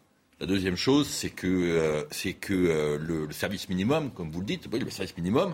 [0.42, 4.46] La deuxième chose, c'est que, euh, c'est que euh, le, service minimum, comme vous le
[4.48, 5.54] dites, le service minimum,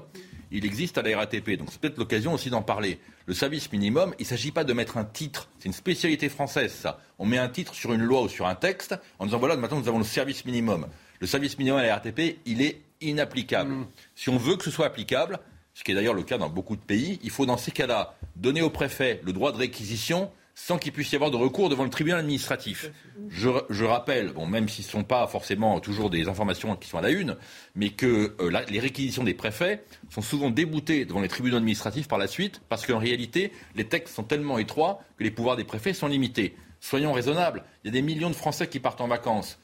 [0.49, 1.57] il existe à la RATP.
[1.57, 2.97] Donc c'est peut-être l'occasion aussi d'en parler.
[3.25, 5.49] Le service minimum, il ne s'agit pas de mettre un titre.
[5.59, 7.01] C'est une spécialité française, ça.
[7.19, 9.81] On met un titre sur une loi ou sur un texte en disant voilà, maintenant
[9.81, 10.87] nous avons le service minimum.
[11.19, 13.71] Le service minimum à la RATP, il est inapplicable.
[13.71, 13.87] Mm.
[14.15, 15.39] Si on veut que ce soit applicable,
[15.73, 18.15] ce qui est d'ailleurs le cas dans beaucoup de pays, il faut dans ces cas-là
[18.37, 21.83] donner au préfet le droit de réquisition sans qu'il puisse y avoir de recours devant
[21.83, 22.89] le tribunal administratif.
[23.29, 27.01] Je, rappelle, bon, même s'ils ne sont pas forcément toujours des informations qui sont à
[27.01, 27.37] la une,
[27.75, 32.17] mais que euh, les réquisitions des préfets sont souvent déboutées devant les tribunaux administratifs par
[32.17, 35.93] la suite, parce qu'en réalité, les textes sont tellement étroits que les pouvoirs des préfets
[35.93, 36.57] sont limités.
[36.79, 39.59] Soyons raisonnables, il y a des millions de Français qui partent en vacances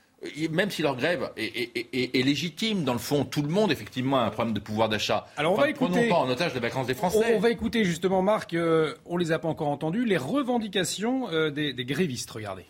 [0.52, 4.30] même si leur grève est, légitime, dans le fond, tout le monde, effectivement, a un
[4.30, 5.28] problème de pouvoir d'achat.
[5.38, 5.92] Alors, on va écouter.
[5.92, 7.36] Prenons pas en otage les vacances des Français.
[7.36, 11.50] On, va écouter, justement, Marc, euh, on les a pas encore entendus, les revendications euh,
[11.50, 12.32] des, grévistes.
[12.32, 12.66] Regardez.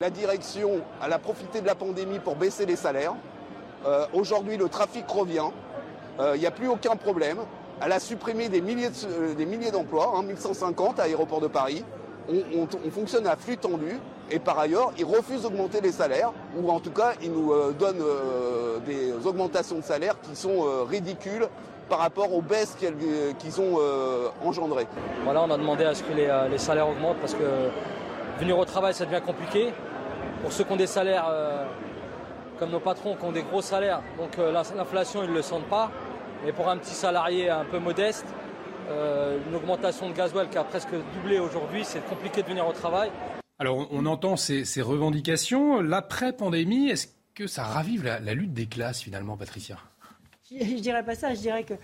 [0.00, 3.14] La direction, elle a profité de la pandémie pour baisser les salaires.
[3.86, 5.50] Euh, aujourd'hui, le trafic revient.
[6.34, 7.38] Il n'y a plus aucun problème.
[7.80, 8.90] Elle a supprimé des milliers,
[9.36, 11.84] des milliers d'emplois, hein, 1150 à l'aéroport de Paris.
[12.28, 13.98] On fonctionne à flux tendu.
[14.30, 17.72] Et par ailleurs, ils refusent d'augmenter les salaires, ou en tout cas, ils nous euh,
[17.72, 21.48] donnent euh, des augmentations de salaires qui sont euh, ridicules
[21.88, 22.76] par rapport aux baisses
[23.38, 23.78] qu'ils ont
[24.44, 24.86] engendrées.
[25.24, 27.70] Voilà, on a demandé à ce que les, salaires augmentent parce que
[28.38, 29.72] venir au travail, ça devient compliqué.
[30.42, 31.24] Pour ceux qui ont des salaires,
[32.58, 35.90] comme nos patrons qui ont des gros salaires, donc l'inflation, ils ne le sentent pas.
[36.44, 38.26] Mais pour un petit salarié un peu modeste,
[38.88, 43.10] une augmentation de gasoil qui a presque doublé aujourd'hui, c'est compliqué de venir au travail.
[43.58, 45.80] Alors, on entend ces, revendications.
[45.80, 49.78] L'après-pandémie, est-ce que ça ravive la, la lutte des classes, finalement, Patricia?
[50.50, 51.74] Je, ne dirais pas ça, je dirais que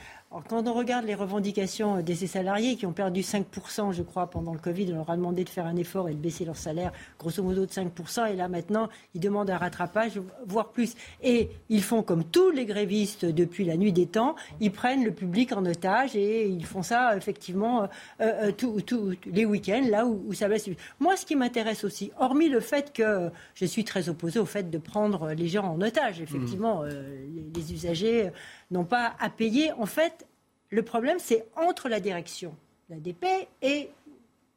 [0.48, 4.52] quand on regarde les revendications de ces salariés qui ont perdu 5%, je crois, pendant
[4.52, 6.92] le Covid, on leur a demandé de faire un effort et de baisser leur salaire,
[7.18, 10.94] grosso modo de 5%, et là maintenant, ils demandent un rattrapage, voire plus.
[11.22, 15.12] Et ils font comme tous les grévistes depuis la nuit des temps, ils prennent le
[15.12, 17.84] public en otage et ils font ça effectivement
[18.20, 18.52] euh, euh
[18.86, 20.68] tous les week-ends, là où, ça baisse.
[20.98, 24.70] Moi, ce qui m'intéresse aussi, hormis le fait que je suis très opposé au fait
[24.70, 26.88] de prendre les gens en otage, effectivement, mmh.
[26.90, 28.30] euh, les usagers
[28.74, 29.72] n'ont pas à payer.
[29.72, 30.26] En fait,
[30.70, 32.54] le problème, c'est entre la direction,
[32.90, 33.24] l'ADP
[33.62, 33.88] et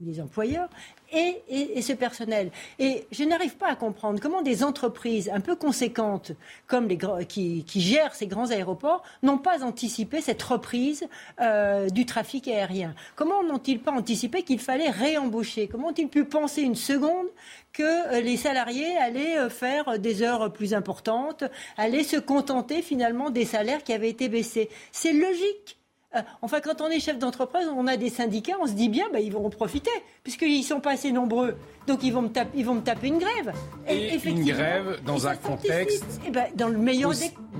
[0.02, 0.70] les employeurs
[1.12, 2.52] et, ce personnel.
[2.80, 6.32] Et je n'arrive pas à comprendre comment des entreprises un peu conséquentes,
[6.68, 11.08] comme les qui, qui gèrent ces grands aéroports, n'ont pas anticipé cette reprise
[11.40, 12.94] euh, du trafic aérien.
[13.16, 15.68] Comment n'ont-ils pas anticipé qu'il fallait réembaucher?
[15.68, 17.28] Comment ont-ils pu penser une seconde
[17.74, 21.44] que euh, les salariés allaient euh, faire des heures plus importantes,
[21.78, 24.70] allaient se contenter finalement des salaires qui avaient été baissés?
[24.92, 25.77] C'est logique.
[26.18, 29.06] Euh, enfin, quand on est chef d'entreprise, on a des syndicats, on se dit bien,
[29.12, 29.92] bah, ils vont en profiter,
[30.24, 31.56] puisqu'ils ne sont pas assez nombreux.
[31.88, 33.54] Donc, ils vont me, taper, ils vont me taper une grève.
[33.88, 36.20] Et, une grève dans un contexte.
[36.26, 37.12] Eh ben, dans le meilleur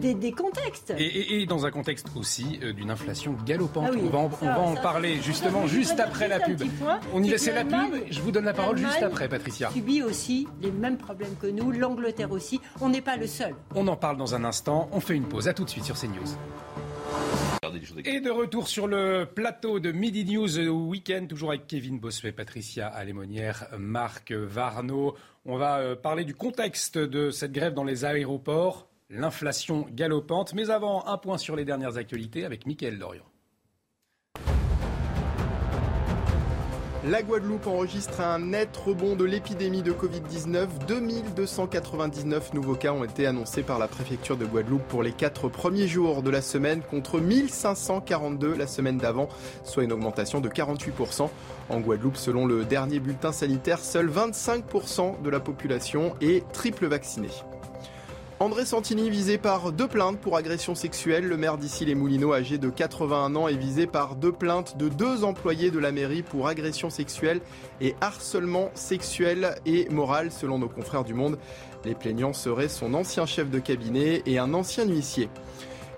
[0.02, 0.94] des, contextes.
[0.98, 3.90] Et, dans un contexte aussi euh, d'une inflation galopante.
[3.90, 6.62] Ah on va en, on va en parler justement juste après la pub.
[7.14, 8.04] on y laisse la pub.
[8.10, 9.70] Je vous donne la parole juste après, Patricia.
[9.72, 12.60] subit aussi les mêmes problèmes que nous, l'Angleterre aussi.
[12.82, 13.56] On n'est pas le seul.
[13.76, 14.90] On en parle dans un instant.
[14.92, 15.48] On fait une pause.
[15.48, 16.36] À tout de suite sur CNews.
[18.06, 22.88] Et de retour sur le plateau de Midi News Weekend, toujours avec Kevin Bossuet, Patricia
[22.88, 25.16] Alémonière, Marc Varno.
[25.46, 30.54] On va euh, parler du contexte de cette grève dans les aéroports, l'inflation galopante.
[30.54, 33.26] Mais avant, un point sur les dernières actualités avec Mickaël Dorian.
[37.10, 40.68] La Guadeloupe enregistre un net rebond de l'épidémie de Covid-19.
[40.90, 45.88] 2299 nouveaux cas ont été annoncés par la préfecture de Guadeloupe pour les quatre premiers
[45.88, 49.30] jours de la semaine contre 1542 la semaine d'avant,
[49.64, 51.30] soit une augmentation de 48%.
[51.70, 57.30] En Guadeloupe, selon le dernier bulletin sanitaire, seuls 25% de la population est triple vaccinée.
[58.40, 61.28] André Santini visé par deux plaintes pour agression sexuelle.
[61.28, 64.90] Le maire d'ici les Moulineaux, âgé de 81 ans, est visé par deux plaintes de
[64.90, 67.42] deux employés de la mairie pour agression sexuelle
[67.82, 71.40] et harcèlement sexuel et moral, selon nos confrères du Monde.
[71.84, 75.30] Les plaignants seraient son ancien chef de cabinet et un ancien huissier.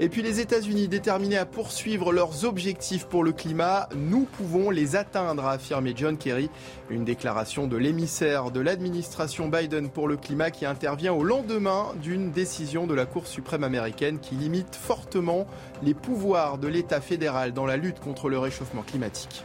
[0.01, 4.95] Et puis les États-Unis déterminés à poursuivre leurs objectifs pour le climat, nous pouvons les
[4.95, 6.49] atteindre, a affirmé John Kerry.
[6.89, 12.31] Une déclaration de l'émissaire de l'administration Biden pour le climat qui intervient au lendemain d'une
[12.31, 15.45] décision de la Cour suprême américaine qui limite fortement
[15.83, 19.43] les pouvoirs de l'État fédéral dans la lutte contre le réchauffement climatique.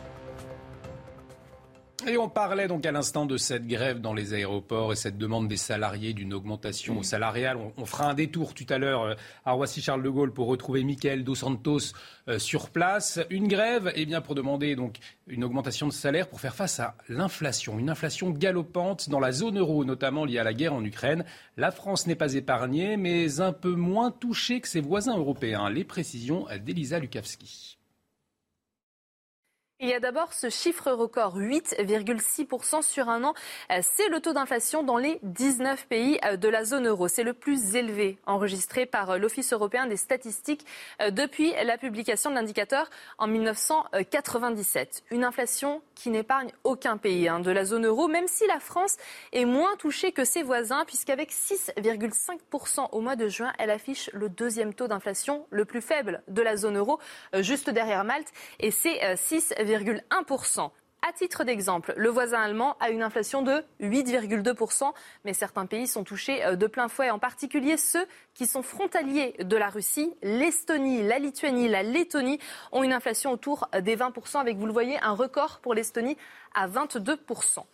[2.06, 5.48] Et on parlait donc à l'instant de cette grève dans les aéroports et cette demande
[5.48, 7.56] des salariés d'une augmentation salariale.
[7.78, 9.14] On, fera un détour tout à l'heure euh,
[9.46, 11.94] à Roissy-Charles de Gaulle pour retrouver Michael Dos Santos
[12.28, 13.20] euh, sur place.
[13.30, 16.94] Une grève, eh bien, pour demander donc une augmentation de salaire pour faire face à
[17.08, 17.78] l'inflation.
[17.78, 21.24] Une inflation galopante dans la zone euro, notamment liée à la guerre en Ukraine.
[21.56, 25.70] La France n'est pas épargnée, mais un peu moins touchée que ses voisins européens.
[25.70, 27.73] Les précisions d'Elisa Lukavski.
[29.84, 33.34] Il y a d'abord ce chiffre record, 8,6% sur un an.
[33.70, 37.06] Euh, c'est le taux d'inflation dans les 19 pays euh, de la zone euro.
[37.06, 40.64] C'est le plus élevé enregistré par euh, l'Office européen des statistiques
[41.10, 45.02] depuis la publication de l'indicateur en 1997.
[45.10, 48.96] Une inflation qui n'épargne aucun pays hein, de la zone euro, même si la France
[49.34, 54.30] est moins touchée que ses voisins, puisqu'avec 6,5% au mois de juin, elle affiche le
[54.30, 56.98] deuxième taux d'inflation le plus faible de la zone euro,
[57.34, 58.98] juste derrière Malte, et c'est
[59.78, 60.60] 6,
[61.06, 64.90] à titre d'exemple, le voisin allemand a une inflation de 8,2%,
[65.26, 69.34] mais certains pays sont touchés euh, de plein fouet, en particulier ceux qui sont frontaliers
[69.38, 70.14] de la Russie.
[70.22, 72.38] L'Estonie, la Lituanie, la Lettonie
[72.72, 76.16] ont une inflation autour des 20%, avec, vous le voyez, un record pour l'Estonie
[76.54, 77.64] à 22%.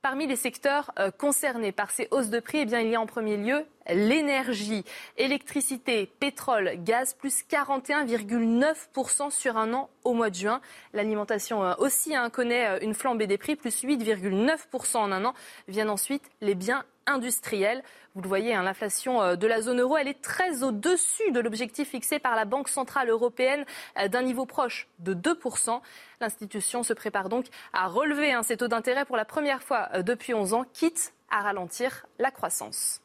[0.00, 3.00] Parmi les secteurs euh, concernés par ces hausses de prix, eh bien, il y a
[3.00, 4.84] en premier lieu l'énergie,
[5.16, 10.60] électricité, pétrole, gaz, plus 41,9% sur un an au mois de juin.
[10.92, 15.34] L'alimentation euh, aussi hein, connaît euh, une flambée des prix, plus 8,9% en un an.
[15.66, 17.82] Viennent ensuite les biens industriels.
[18.18, 21.38] Vous le voyez, hein, l'inflation euh, de la zone euro, elle est très au-dessus de
[21.38, 23.64] l'objectif fixé par la Banque centrale européenne
[24.10, 25.80] d'un niveau proche de 2%.
[26.20, 30.34] L'institution se prépare donc à relever hein, ses taux d'intérêt pour la première fois depuis
[30.34, 33.02] 11 ans, quitte à ralentir la croissance.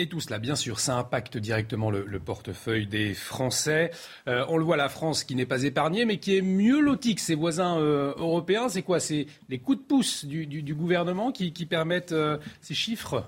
[0.00, 3.90] Et tout cela, bien sûr, ça impacte directement le, portefeuille des Français.
[4.28, 7.16] Euh, on le voit, la France qui n'est pas épargnée, mais qui est mieux lotie
[7.16, 8.68] que ses voisins euh, européens.
[8.68, 9.00] C'est quoi?
[9.00, 13.24] C'est les coups de pouce du, gouvernement qui, permettent euh, ces chiffres?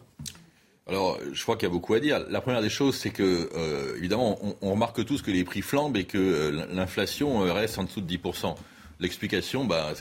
[0.91, 2.19] Alors, je crois qu'il y a beaucoup à dire.
[2.31, 3.49] La première des choses, c'est que,
[3.97, 8.13] évidemment, on, remarque tous que les prix flambent et que l'inflation reste en dessous de
[8.13, 8.57] 10%.
[8.99, 9.93] L'explication, bah,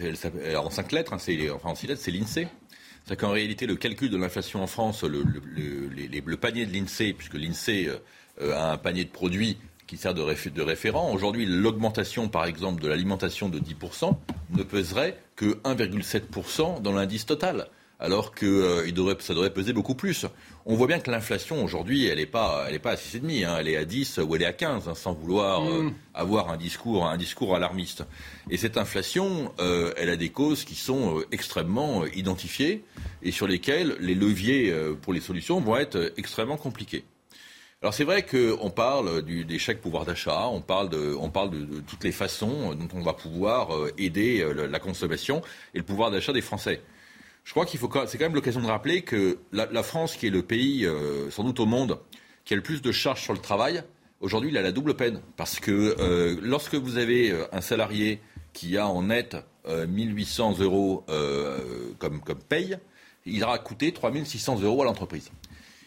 [0.58, 1.20] en cinq lettres, hein,
[1.54, 2.48] enfin en six lettres, c'est l'INSEE.
[3.06, 5.24] C'est qu'en réalité, le calcul de l'inflation en France, le,
[6.36, 7.90] panier de l'INSEE, puisque l'INSEE
[8.42, 10.22] euh, a un panier de produits qui sert de,
[10.62, 14.16] référent, aujourd'hui, l'augmentation, par exemple, de l'alimentation de 10%
[14.52, 17.68] ne peserait que 1,7% dans l'indice total
[18.00, 20.26] alors que euh, ça devrait peser beaucoup plus.
[20.66, 23.58] On voit bien que l'inflation aujourd'hui, elle n'est pas, elle est pas à 6,5, hein,
[23.60, 25.94] elle est à 10 ou elle est à 15, hein, sans vouloir euh, mm.
[26.14, 28.06] avoir un discours, un discours alarmiste.
[28.50, 32.86] Et cette inflation, euh, elle a des causes qui sont extrêmement identifiées
[33.22, 37.04] et sur lesquelles les leviers pour les solutions vont être extrêmement compliqués.
[37.82, 41.52] Alors c'est vrai qu'on parle du, des chèques pouvoir d'achat, on parle, de, on parle
[41.52, 45.42] de, toutes les façons dont on va pouvoir aider la consommation
[45.74, 46.82] et le pouvoir d'achat des Français.
[47.50, 50.30] Je crois qu'il faut, c'est quand même l'occasion de rappeler que la, France, qui est
[50.30, 51.98] le pays, euh, sans doute au monde,
[52.46, 53.82] qui a le plus de charges sur le travail,
[54.22, 55.20] aujourd'hui, il a la double peine.
[55.36, 58.22] Parce que euh, lorsque vous avez euh, un salarié
[58.54, 59.36] qui a en net
[59.68, 61.04] 1800 euros
[61.98, 62.78] comme, comme paye,
[63.26, 65.32] il aura coûté 3600 euros à l'entreprise.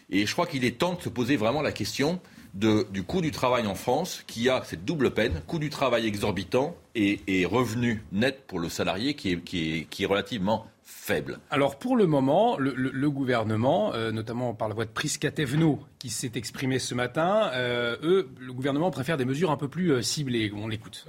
[0.09, 2.19] Et je crois qu'il est temps de se poser vraiment la question
[2.53, 6.75] du coût du travail en France, qui a cette double peine, coût du travail exorbitant
[6.93, 11.39] et, et revenu net pour le salarié qui est, qui est, qui est relativement faible.
[11.49, 16.31] Alors pour le moment, le, gouvernement, euh, notamment par la voix de Priscatevno, qui s'est
[16.35, 20.51] exprimé ce matin, euh, eux, le gouvernement préfère des mesures un peu plus euh, ciblées.
[20.55, 21.05] On l'écoute.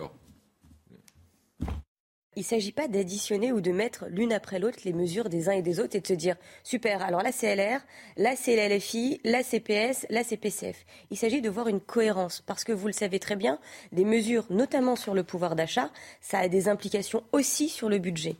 [2.36, 5.52] Il ne s'agit pas d'additionner ou de mettre l'une après l'autre les mesures des uns
[5.52, 7.80] et des autres et de se dire super, alors là c'est LR,
[8.16, 10.84] là c'est la LFI, là c'est PS, là c'est PCF.
[11.12, 13.60] Il s'agit de voir une cohérence parce que vous le savez très bien,
[13.92, 18.34] des mesures, notamment sur le pouvoir d'achat, ça a des implications aussi sur le budget.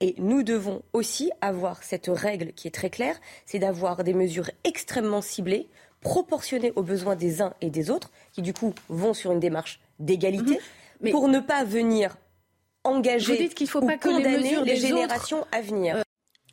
[0.00, 4.50] Et nous devons aussi avoir cette règle qui est très claire, c'est d'avoir des mesures
[4.62, 5.68] extrêmement ciblées,
[6.00, 9.80] proportionnées aux besoins des uns et des autres, qui du coup vont sur une démarche
[9.98, 10.60] d'égalité,
[11.02, 11.10] mhm.
[11.10, 12.16] pour ne pas venir
[12.84, 15.96] engager qu'il faut ou pas condamner les, générations à venir.
[15.96, 16.02] Euh,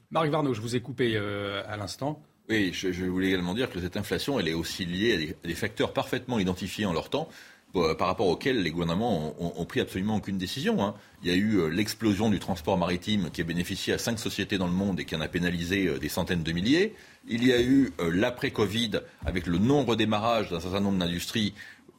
[0.09, 2.21] Marc Varnaud, je vous ai coupé euh, à l'instant.
[2.49, 5.93] Oui, je, voulais également dire que cette inflation, elle est aussi liée à des facteurs
[5.93, 7.27] parfaitement identifiés en leur temps.
[7.75, 10.83] Euh, par rapport auxquels les gouvernements ont, pris absolument aucune décision.
[10.83, 10.95] Hein.
[11.23, 14.57] Il y a eu euh, l'explosion du transport maritime qui a bénéficié à cinq sociétés
[14.57, 16.95] dans le monde et qui en a pénalisé euh, des centaines de milliers.
[17.27, 21.53] Il y a eu l'après-Covid avec le non-redémarrage d'un certain nombre d'industries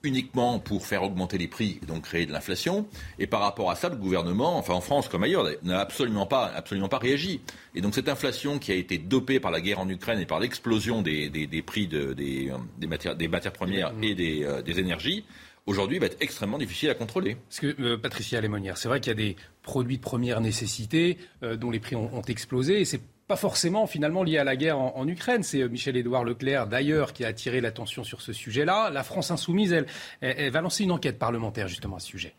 [0.04, 2.86] uniquement pour faire augmenter les prix et donc créer de l'inflation.
[3.18, 6.52] Et par rapport à ça, le gouvernement, enfin en France comme ailleurs, n'a absolument pas,
[6.54, 7.40] absolument pas réagi.
[7.74, 10.38] Et donc cette inflation qui a été dopée par la guerre en Ukraine et par
[10.38, 12.52] l'explosion des, prix de, des,
[12.86, 15.24] matières, des, matières, premières et des, des énergies,
[15.66, 17.36] aujourd'hui va être extrêmement difficile à contrôler.
[17.48, 21.18] Parce que, euh, Patricia Lémonière, c'est vrai qu'il y a des produits de première nécessité
[21.42, 24.78] euh, dont les prix ont, explosé et c'est pas forcément finalement lié à la guerre
[24.78, 25.42] en, Ukraine.
[25.42, 28.90] C'est euh, Michel-Édouard Leclerc d'ailleurs qui a attiré l'attention sur ce sujet-là.
[28.90, 29.86] La France insoumise, elle,
[30.20, 32.34] elle, va lancer une enquête parlementaire justement à ce sujet.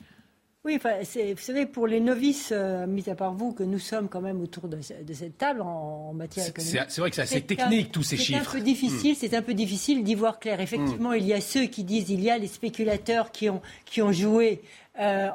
[0.68, 4.10] Oui, enfin, vous savez, pour les novices, euh, mis à part vous, que nous sommes
[4.10, 6.82] quand même autour de, cette table en, matière économique.
[6.90, 8.42] C'est vrai que c'est assez technique, tous ces chiffres.
[8.44, 9.18] C'est un peu difficile, hmm.
[9.18, 10.60] c'est un peu difficile d'y voir clair.
[10.60, 11.20] Effectivement, hmm.
[11.20, 14.12] il y a ceux qui disent, il y a les spéculateurs qui ont, qui ont
[14.12, 14.62] joué
[15.00, 15.30] euh,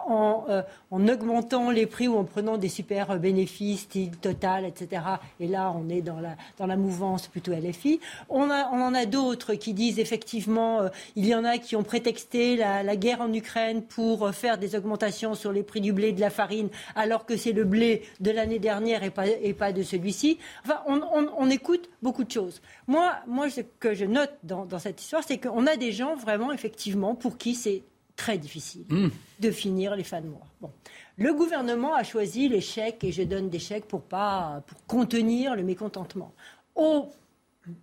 [0.48, 5.02] euh, en, augmentant les prix ou en prenant des super bénéfices, style Total, etc.
[5.40, 8.00] Et là, on est dans la, mouvance plutôt LFI.
[8.28, 12.56] On, en a d'autres qui disent effectivement, euh, il y en a qui ont prétexté
[12.56, 16.20] la, guerre en Ukraine pour faire des augmentations sur les prix du blé et de
[16.20, 20.38] la farine, alors que c'est le blé de l'année dernière et pas, de celui-ci.
[20.64, 22.60] Enfin, on, écoute beaucoup de choses.
[22.86, 23.14] Moi,
[23.50, 27.38] ce que je note dans cette histoire, c'est qu'on a des gens vraiment, effectivement, pour
[27.38, 27.82] qui c'est
[28.22, 29.08] très difficile hmm.
[29.40, 30.46] de finir les fins de mois.
[30.60, 30.70] Bon.
[31.16, 35.56] Le gouvernement a choisi les chèques, et je donne des chèques pour, pas, pour contenir
[35.56, 36.32] le mécontentement,
[36.76, 37.08] au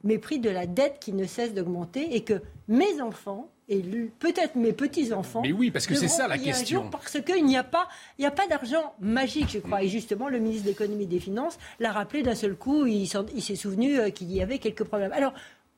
[0.03, 3.81] mépris de la dette qui ne cesse d'augmenter et que mes enfants et
[4.17, 5.41] peut-être mes petits-enfants.
[5.41, 6.89] Mais oui, parce que c'est ça la question.
[6.89, 7.87] Parce qu'il n'y a pas,
[8.17, 9.83] il a pas d'argent magique, je crois.
[9.83, 12.87] Et justement, le ministre de l'économie et des finances l'a rappelé d'un seul coup.
[12.87, 13.03] Il,
[13.35, 15.11] il s'est souvenu euh, qu'il y avait quelques problèmes.
[15.11, 15.33] Alors,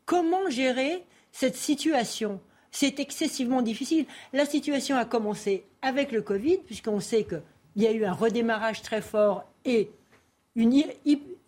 [0.05, 2.39] comment gérer cette situation
[2.71, 4.05] c'est excessivement difficile.
[4.33, 8.81] La situation a commencé avec le Covid, puisqu'on sait qu'il y a eu un redémarrage
[8.81, 9.91] très fort et
[10.55, 10.73] une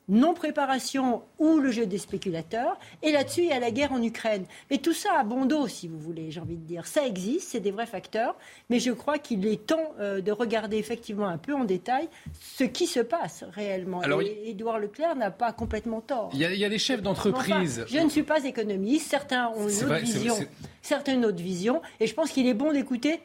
[0.10, 2.78] non-préparation ou le jeu des spéculateurs.
[3.02, 4.46] Et là-dessus, il y a la guerre en Ukraine.
[4.70, 6.88] Mais tout ça a bon dos, si vous voulez, j'ai envie de dire.
[6.88, 8.36] Ça existe, c'est des vrais facteurs.
[8.70, 12.64] Mais je crois qu'il est temps euh, de regarder effectivement un peu en détail ce
[12.64, 14.02] qui se passe réellement.
[14.02, 16.32] Alors, et Édouard Leclerc n'a pas complètement tort.
[16.34, 17.86] Il y, a, des chefs d'entreprise.
[17.88, 19.10] je ne suis pas économiste.
[19.10, 20.36] Certains ont une autre vision.
[20.82, 21.82] Certains une autre vision.
[22.00, 23.22] Et je pense qu'il est bon d'écouter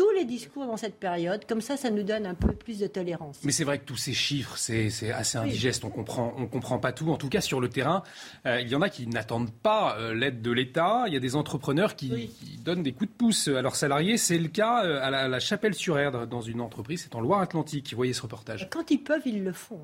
[0.00, 1.44] tous les discours dans cette période.
[1.46, 3.40] Comme ça, ça nous donne un peu plus de tolérance.
[3.44, 5.84] Mais c'est vrai que tous ces chiffres, c'est assez indigeste.
[5.84, 7.10] On comprend, on comprend pas tout.
[7.10, 8.02] En tout cas, sur le terrain,
[8.46, 11.04] euh, il y en a qui n'attendent pas euh, l'aide de l'État.
[11.06, 12.30] Il y a des entrepreneurs qui,
[12.64, 14.16] donnent des coups de pouce à leurs salariés.
[14.16, 17.02] C'est le cas euh, à la, Chapelle-sur-Erdre, dans une entreprise.
[17.02, 17.90] C'est en Loire-Atlantique.
[17.90, 18.70] Vous voyez ce reportage.
[18.70, 19.82] Quand ils peuvent, ils le font.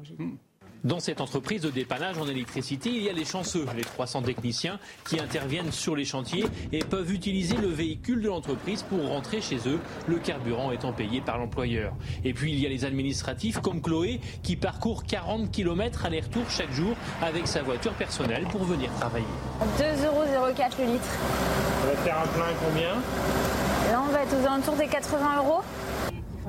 [0.85, 4.79] Dans cette entreprise de dépannage en électricité, il y a les chanceux, les 300 techniciens
[5.09, 9.57] qui interviennent sur les chantiers et peuvent utiliser le véhicule de l'entreprise pour rentrer chez
[9.67, 11.93] eux, le carburant étant payé par l'employeur.
[12.25, 16.73] Et puis il y a les administratifs comme Chloé qui parcourt 40 km aller-retour chaque
[16.73, 19.27] jour avec sa voiture personnelle pour venir travailler.
[19.79, 20.23] 2,04 euros
[20.79, 21.09] le litre.
[21.83, 22.95] On va faire un plein combien?
[23.91, 25.63] Là on va être aux alentours des 80 euros.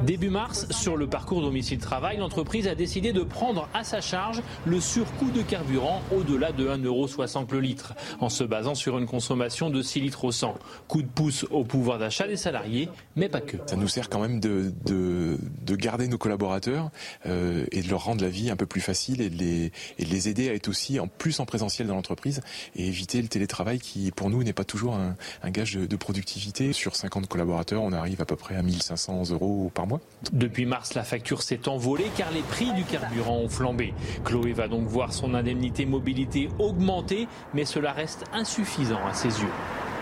[0.04, 4.80] Début mars, sur le parcours domicile-travail, l'entreprise a décidé de prendre à sa charge le
[4.80, 9.82] surcoût de carburant au-delà de 1,60€ le litre, en se basant sur une consommation de
[9.82, 10.56] 6 litres au 100.
[10.88, 13.58] Coup de pouce au pouvoir d'achat des salariés, mais pas que.
[13.66, 16.90] Ça nous sert quand même de, de, garder nos collaborateurs
[17.26, 20.50] euh, et de leur rendre la vie un peu plus facile et de, les, aider
[20.50, 22.42] à être aussi en plus en présentiel dans l'entreprise
[22.76, 25.16] et éviter le télétravail qui, pour nous, n'est pas toujours un,
[25.50, 26.72] gage de, productivité.
[26.72, 29.87] Sur 50 collaborateurs, on arrive à peu près à 1500 euros par
[30.32, 33.94] depuis mars, la facture s'est envolée car les prix du carburant ont flambé.
[34.24, 39.50] Chloé va donc voir son indemnité mobilité augmenter, mais cela reste insuffisant à ses yeux.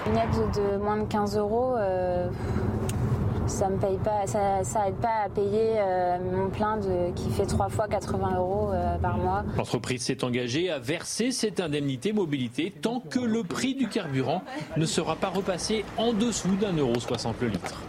[0.07, 2.29] Une aide de moins de 15 euros, euh,
[3.47, 7.45] ça me paye pas, ça, aide pas à payer euh, mon plein de, qui fait
[7.45, 9.43] trois fois 80 euros euh, par mois.
[9.57, 14.43] L'entreprise s'est engagée à verser cette indemnité mobilité tant que le prix du carburant
[14.77, 17.81] ne sera pas repassé en dessous d'un euro 60 le litre.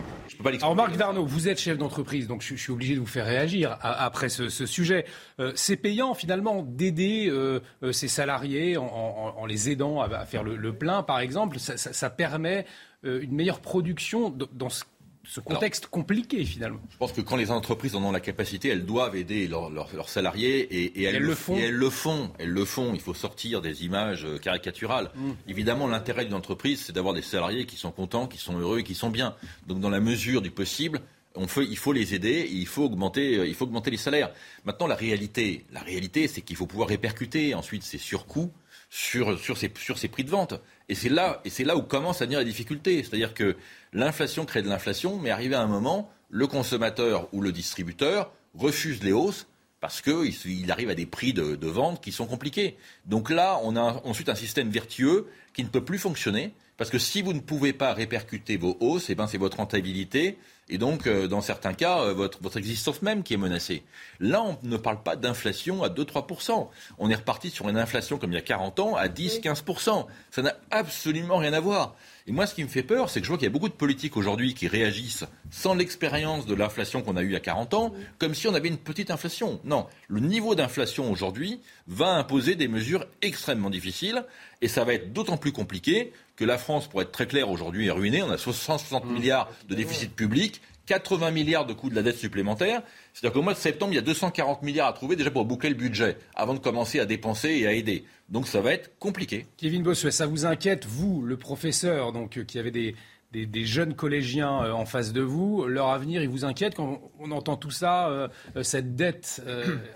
[0.45, 3.77] Alors Marc Darnaud, vous êtes chef d'entreprise, donc je, suis obligé de vous faire réagir
[3.81, 5.07] après ce, sujet.
[5.41, 10.73] Euh, c'est payant finalement d'aider euh, euh, ces salariés en, les aidant à, faire le,
[10.73, 11.59] plein, par exemple.
[11.59, 12.67] Ça, permet
[13.03, 14.85] une meilleure production dans ce
[15.27, 16.81] ce contexte compliqué finalement.
[16.91, 20.61] Je pense que quand les entreprises en ont la capacité, elles doivent aider leurs salariés
[20.61, 21.57] et, elles, le font.
[21.57, 22.31] elles le font.
[22.39, 22.93] Elles le font.
[22.95, 25.11] Il faut sortir des images euh, caricaturales.
[25.15, 25.31] Mm.
[25.49, 28.85] Évidemment, l'intérêt d'une entreprise, c'est d'avoir des salariés qui sont contents, qui sont heureux et
[28.85, 29.35] qui sont bien.
[29.67, 31.01] Donc, dans la mesure du possible,
[31.35, 33.97] on fait, il faut les aider, et il faut augmenter, euh, il faut augmenter les
[33.97, 34.31] salaires.
[34.65, 38.53] Maintenant, la réalité, la réalité, c'est qu'il faut pouvoir répercuter ensuite ces surcoûts
[38.91, 40.55] sur, sur, ces, sur ces prix de vente.
[40.89, 43.03] Et c'est là, et c'est là où commence à venir la difficulté.
[43.03, 43.57] C'est-à-dire que
[43.93, 49.03] l'inflation crée de l'inflation, mais arrivé à un moment, le consommateur ou le distributeur refuse
[49.03, 49.47] les hausses
[49.81, 52.77] parce qu'il arrive à des prix de, vente qui sont compliqués.
[53.05, 56.99] Donc là, on a ensuite un système vertueux qui ne peut plus fonctionner Parce que
[56.99, 61.07] si vous ne pouvez pas répercuter vos hausses, eh ben c'est votre rentabilité et donc,
[61.07, 63.85] euh, dans certains cas, euh, votre, votre existence même qui est menacée.
[64.19, 66.69] Là, on ne parle pas d'inflation à 2-3%.
[66.99, 70.07] On est reparti sur une inflation comme il y a 40 ans à 10-15%.
[70.33, 71.95] Ça n'a absolument rien à voir.
[72.29, 73.69] Et moi, ce qui me fait peur, c'est que je vois qu'il y a beaucoup
[73.69, 77.41] de politiques aujourd'hui qui réagissent sans l'expérience de l'inflation qu'on a eue il y a
[77.41, 79.61] 40 ans, comme si on avait une petite inflation.
[79.63, 84.25] Non, le niveau d'inflation aujourd'hui va imposer des mesures extrêmement difficiles,
[84.61, 87.87] et ça va être d'autant plus compliqué que la France, pour être très clair, aujourd'hui
[87.87, 88.23] est ruinée.
[88.23, 89.13] On a 160 mmh.
[89.13, 90.56] milliards de déficit public,
[90.87, 92.83] 80 milliards de coûts de la dette supplémentaire.
[93.13, 95.69] C'est-à-dire qu'au mois de septembre, il y a 240 milliards à trouver déjà pour boucler
[95.69, 98.05] le budget, avant de commencer à dépenser et à aider.
[98.29, 99.47] Donc ça va être compliqué.
[99.57, 102.95] Kevin Bossuet, ça vous inquiète, vous, le professeur, donc, euh, qui avait des,
[103.33, 107.31] des, jeunes collégiens euh, en face de vous, leur avenir, il vous inquiète quand on,
[107.33, 109.43] entend tout ça, euh, euh, cette dette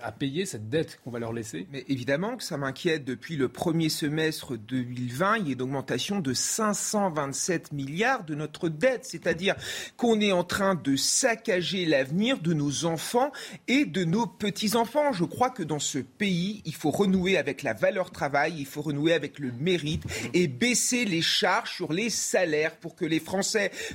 [0.03, 1.67] à payer, cette dette qu'on va leur laisser?
[1.71, 3.05] Mais évidemment que ça m'inquiète.
[3.05, 8.69] Depuis le premier semestre 2020, il y a une augmentation de 527 milliards de notre
[8.69, 9.55] dette, c'est-à-dire
[9.97, 13.31] qu'on est en train de saccager l'avenir de nos enfants
[13.67, 15.13] et de nos petits-enfants.
[15.13, 18.81] Je crois que dans ce pays, il faut renouer avec la valeur travail, il faut
[18.81, 20.03] renouer avec le mérite
[20.33, 23.19] et baisser les charges sur les salaires pour que les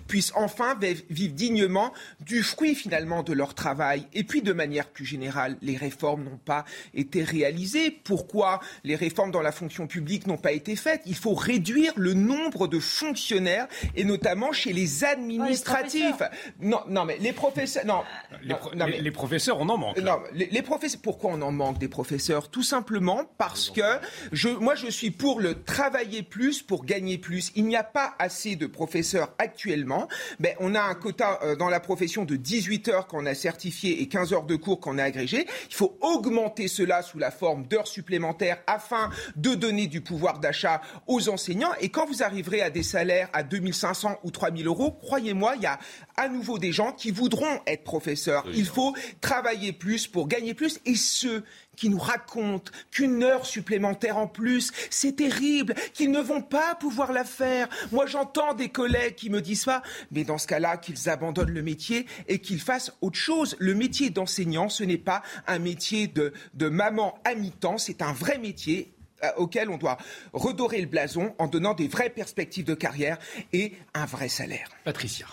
[0.06, 0.78] puissent enfin
[1.10, 4.06] vivre dignement du fruit finalement de leur travail.
[4.14, 6.64] Et puis de manière plus générale, les réformes n'ont pas
[6.94, 7.90] été réalisées.
[7.90, 11.02] Pourquoi les réformes dans la fonction publique n'ont pas été faites?
[11.06, 16.22] Il faut réduire le nombre de fonctionnaires et notamment chez les administratifs.
[16.60, 17.84] Non, non, mais les professeurs.
[17.84, 18.02] Non,
[18.42, 19.98] les, les, professeurs, on en manque.
[19.98, 21.00] Non, les, professeurs.
[21.02, 22.50] Pourquoi on en manque des professeurs?
[22.50, 23.98] Tout simplement parce que
[24.32, 27.52] je, moi, je suis pour le travailler plus pour gagner plus.
[27.54, 30.08] Il n'y a pas assez de professeurs actuellement,
[30.40, 34.02] ben, on a un quota euh, dans la profession de 18 heures qu'on a certifié
[34.02, 35.46] et 15 heures de cours qu'on a agrégé.
[35.68, 40.80] Il faut augmenter cela sous la forme d'heures supplémentaires afin de donner du pouvoir d'achat
[41.06, 41.72] aux enseignants.
[41.80, 45.66] Et quand vous arriverez à des salaires à 2500 ou 3000 euros, croyez-moi, il y
[45.66, 45.78] a
[46.16, 48.44] à nouveau des gens qui voudront être professeurs.
[48.54, 50.80] Il faut travailler plus pour gagner plus.
[50.86, 51.44] Et ceux
[51.76, 57.12] qui nous racontent qu'une heure supplémentaire en plus, c'est terrible, qu'ils ne vont pas pouvoir
[57.12, 57.68] la faire.
[57.92, 61.62] Moi, j'entends des collègues qui me disent ça, mais dans ce cas-là, qu'ils abandonnent le
[61.62, 63.56] métier et qu'ils fassent autre chose.
[63.58, 68.12] Le métier d'enseignant, ce n'est pas un métier de, de maman à mi-temps, c'est un
[68.12, 68.92] vrai métier
[69.24, 69.96] euh, auquel on doit
[70.32, 73.18] redorer le blason en donnant des vraies perspectives de carrière
[73.52, 74.68] et un vrai salaire.
[74.84, 75.26] Patricia.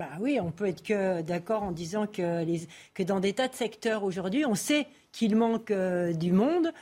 [0.00, 2.62] Bah oui, on peut être que d'accord en disant que, les,
[2.94, 6.72] que dans des tas de secteurs aujourd'hui, on sait qu'il manque euh, du monde.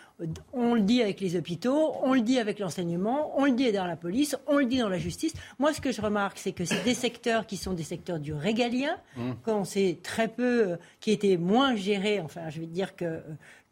[0.52, 3.86] On le dit avec les hôpitaux, on le dit avec l'enseignement, on le dit dans
[3.86, 5.32] la police, on le dit dans la justice.
[5.58, 8.32] Moi, ce que je remarque, c'est que c'est des secteurs qui sont des secteurs du
[8.32, 9.32] régalien, mmh.
[9.44, 12.20] qu'on sait très peu, euh, qui étaient moins gérés.
[12.20, 13.20] Enfin, je vais dire que euh,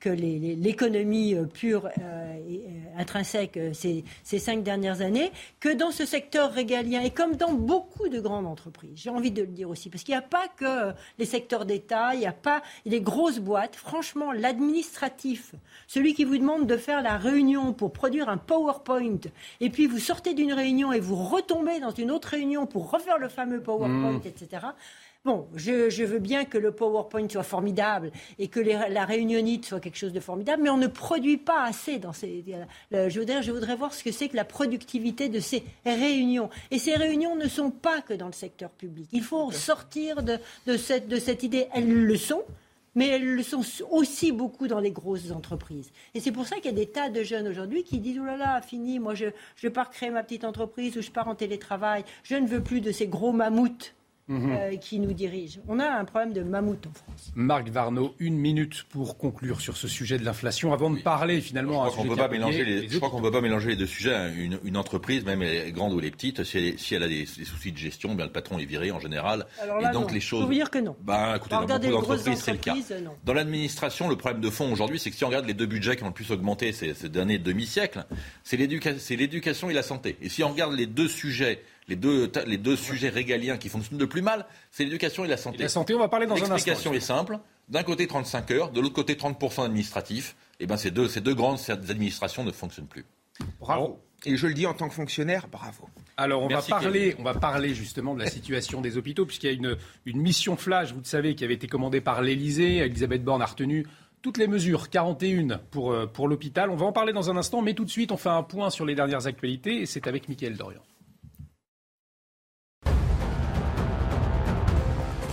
[0.00, 5.30] que l'économie euh, pure euh, et euh, intrinsèque ces, ces, cinq dernières années,
[5.60, 8.92] que dans ce secteur régalien et comme dans beaucoup de grandes entreprises.
[8.94, 12.14] J'ai envie de le dire aussi, parce qu'il n'y a pas que les secteurs d'État,
[12.14, 13.76] il n'y a pas les grosses boîtes.
[13.76, 15.54] Franchement, l'administratif,
[15.86, 19.20] celui qui vous demande de faire la réunion pour produire un PowerPoint,
[19.60, 23.18] et puis vous sortez d'une réunion et vous retombez dans une autre réunion pour refaire
[23.18, 24.22] le fameux PowerPoint, mmh.
[24.26, 24.66] etc.
[25.26, 29.98] Bon, je, veux bien que le PowerPoint soit formidable et que la réunionite soit quelque
[29.98, 32.44] chose de formidable, mais on ne produit pas assez dans ces.
[32.92, 36.48] je, voudrais, je voudrais voir ce que c'est que la productivité de ces réunions.
[36.70, 39.08] Et ces réunions ne sont pas que dans le secteur public.
[39.10, 40.38] Il faut sortir de,
[40.76, 41.66] cette, de cette idée.
[41.74, 42.44] Elles le sont
[42.94, 45.90] mais elles le sont aussi beaucoup dans les grosses entreprises.
[46.14, 48.24] Et c'est pour ça qu'il y a des tas de jeunes aujourd'hui qui disent, oh
[48.24, 51.34] là là, fini, moi je, je pars créer ma petite entreprise ou je pars en
[51.34, 53.92] télétravail, je ne veux plus de ces gros mammouths
[54.28, 54.50] Mhm.
[54.50, 55.60] Euh, qui nous dirige.
[55.68, 57.30] On a un problème de mammouth en France.
[57.36, 61.84] Marc Varno, une minute pour conclure sur ce sujet de l'inflation, avant de parler finalement.
[61.84, 63.76] Je crois qu'on ne peut pas mélanger les, je crois qu'on peut pas mélanger les
[63.76, 64.32] deux sujets.
[64.36, 67.04] Une, une entreprise, même elle est grande ou elle est petite, si elle, si elle
[67.04, 69.46] a des, soucis de gestion, bien le patron est viré en général.
[69.80, 70.40] et donc les choses.
[70.40, 70.96] Je vous dire que non.
[71.02, 72.74] Bah, écoutez, dans beaucoup d'entreprises, c'est le cas.
[73.24, 75.94] Dans l'administration, le problème de fond aujourd'hui, c'est que si on regarde les deux budgets
[75.94, 78.04] qui ont le plus augmenté ces, ces derniers demi-siècles,
[78.42, 80.16] c'est l'éducation et la santé.
[80.20, 83.98] Et si on regarde les deux sujets les deux, les deux sujets régaliens qui fonctionnent
[83.98, 85.58] de plus mal, c'est l'éducation et la santé.
[85.58, 86.54] la santé, on va parler dans un instant.
[86.54, 87.38] L'explication est simple.
[87.68, 90.36] D'un côté 35 heures, de l'autre côté 30% administratif.
[90.60, 93.04] Eh ben ces deux, ces deux grandes administrations ne fonctionnent plus.
[93.60, 94.00] Bravo.
[94.24, 95.88] Et je le dis en tant que fonctionnaire, bravo.
[96.16, 99.50] Alors on va parler, on va parler justement de la situation des hôpitaux puisqu'il y
[99.50, 99.76] a une,
[100.06, 102.78] une mission flash, vous le savez, qui avait été commandée par l'Elysée.
[102.78, 103.86] Elisabeth Borne a retenu
[104.22, 106.70] toutes les mesures, 41 pour, euh, pour l'hôpital.
[106.70, 108.70] On va en parler dans un instant, mais tout de suite, on fait un point
[108.70, 110.80] sur les dernières actualités et c'est avec Mickaël Dorian.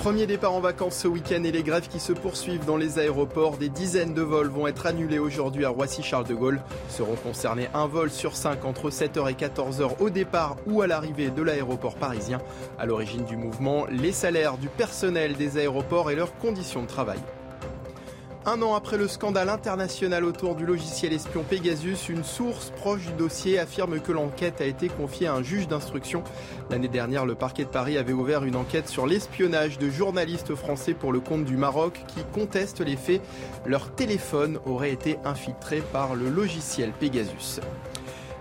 [0.03, 3.55] Premier départ en vacances ce week-end et les grèves qui se poursuivent dans les aéroports.
[3.55, 6.59] Des dizaines de vols vont être annulés aujourd'hui à Roissy-Charles de Gaulle.
[6.89, 11.29] Seront concernés un vol sur cinq entre 7h et 14h au départ ou à l'arrivée
[11.29, 12.41] de l'aéroport parisien.
[12.77, 17.19] À l'origine du mouvement, les salaires du personnel des aéroports et leurs conditions de travail.
[18.45, 23.13] Un an après le scandale international autour du logiciel espion Pegasus, une source proche du
[23.13, 26.25] dossier affirme que l'enquête a été confiée à un juge d'instruction.
[26.69, 30.93] L'année dernière, le parquet de Paris avait ouvert une enquête sur l'espionnage de journalistes français
[30.93, 33.21] pour le compte du Maroc qui contestent les faits.
[33.65, 37.61] Leur téléphone aurait été infiltré par le logiciel Pegasus.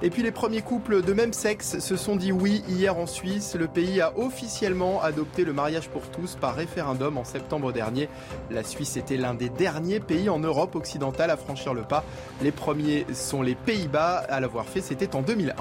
[0.05, 3.55] Et puis les premiers couples de même sexe se sont dit oui hier en Suisse.
[3.55, 8.09] Le pays a officiellement adopté le mariage pour tous par référendum en septembre dernier.
[8.51, 12.05] La Suisse était l'un des derniers pays en Europe occidentale à franchir le pas.
[12.43, 15.55] Les premiers sont les Pays-Bas à l'avoir fait, c'était en 2001.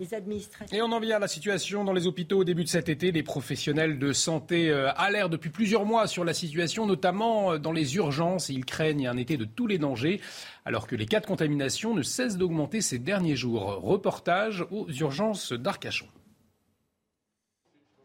[0.00, 2.88] Les Et on en vient à la situation dans les hôpitaux au début de cet
[2.88, 3.12] été.
[3.12, 7.72] Les professionnels de santé euh, alertent depuis plusieurs mois sur la situation, notamment euh, dans
[7.72, 8.48] les urgences.
[8.48, 10.20] Ils craignent un été de tous les dangers,
[10.64, 13.80] alors que les cas de contamination ne cessent d'augmenter ces derniers jours.
[13.82, 16.08] Reportage aux urgences d'Arcachon.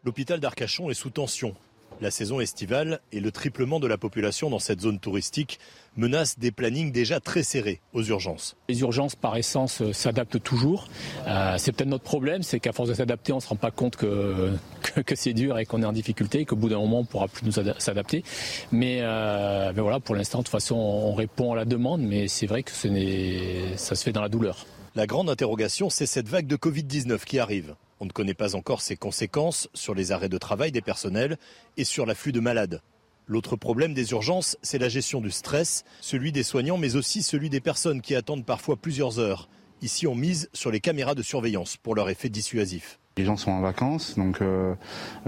[0.04, 1.54] L'hôpital d'Arcachon est sous tension.
[2.00, 5.60] La saison estivale et le triplement de la population dans cette zone touristique
[5.96, 8.56] menacent des plannings déjà très serrés aux urgences.
[8.68, 10.88] Les urgences, par essence, euh, s'adaptent toujours.
[11.28, 13.70] Euh, c'est peut-être notre problème, c'est qu'à force de s'adapter, on ne se rend pas
[13.70, 16.78] compte que, que, que c'est dur et qu'on est en difficulté, et qu'au bout d'un
[16.78, 18.24] moment, on ne pourra plus nous ada- s'adapter.
[18.72, 22.26] Mais, euh, mais voilà, pour l'instant, de toute façon, on répond à la demande, mais
[22.26, 24.66] c'est vrai que ce n'est- ça se fait dans la douleur.
[24.96, 27.74] La grande interrogation, c'est cette vague de Covid-19 qui arrive.
[28.02, 31.38] On ne connaît pas encore ses conséquences sur les arrêts de travail des personnels
[31.76, 32.82] et sur l'afflux de malades.
[33.28, 37.48] L'autre problème des urgences, c'est la gestion du stress, celui des soignants, mais aussi celui
[37.48, 39.48] des personnes qui attendent parfois plusieurs heures.
[39.82, 42.98] Ici, on mise sur les caméras de surveillance pour leur effet dissuasif.
[43.18, 44.74] Les gens sont en vacances, donc euh,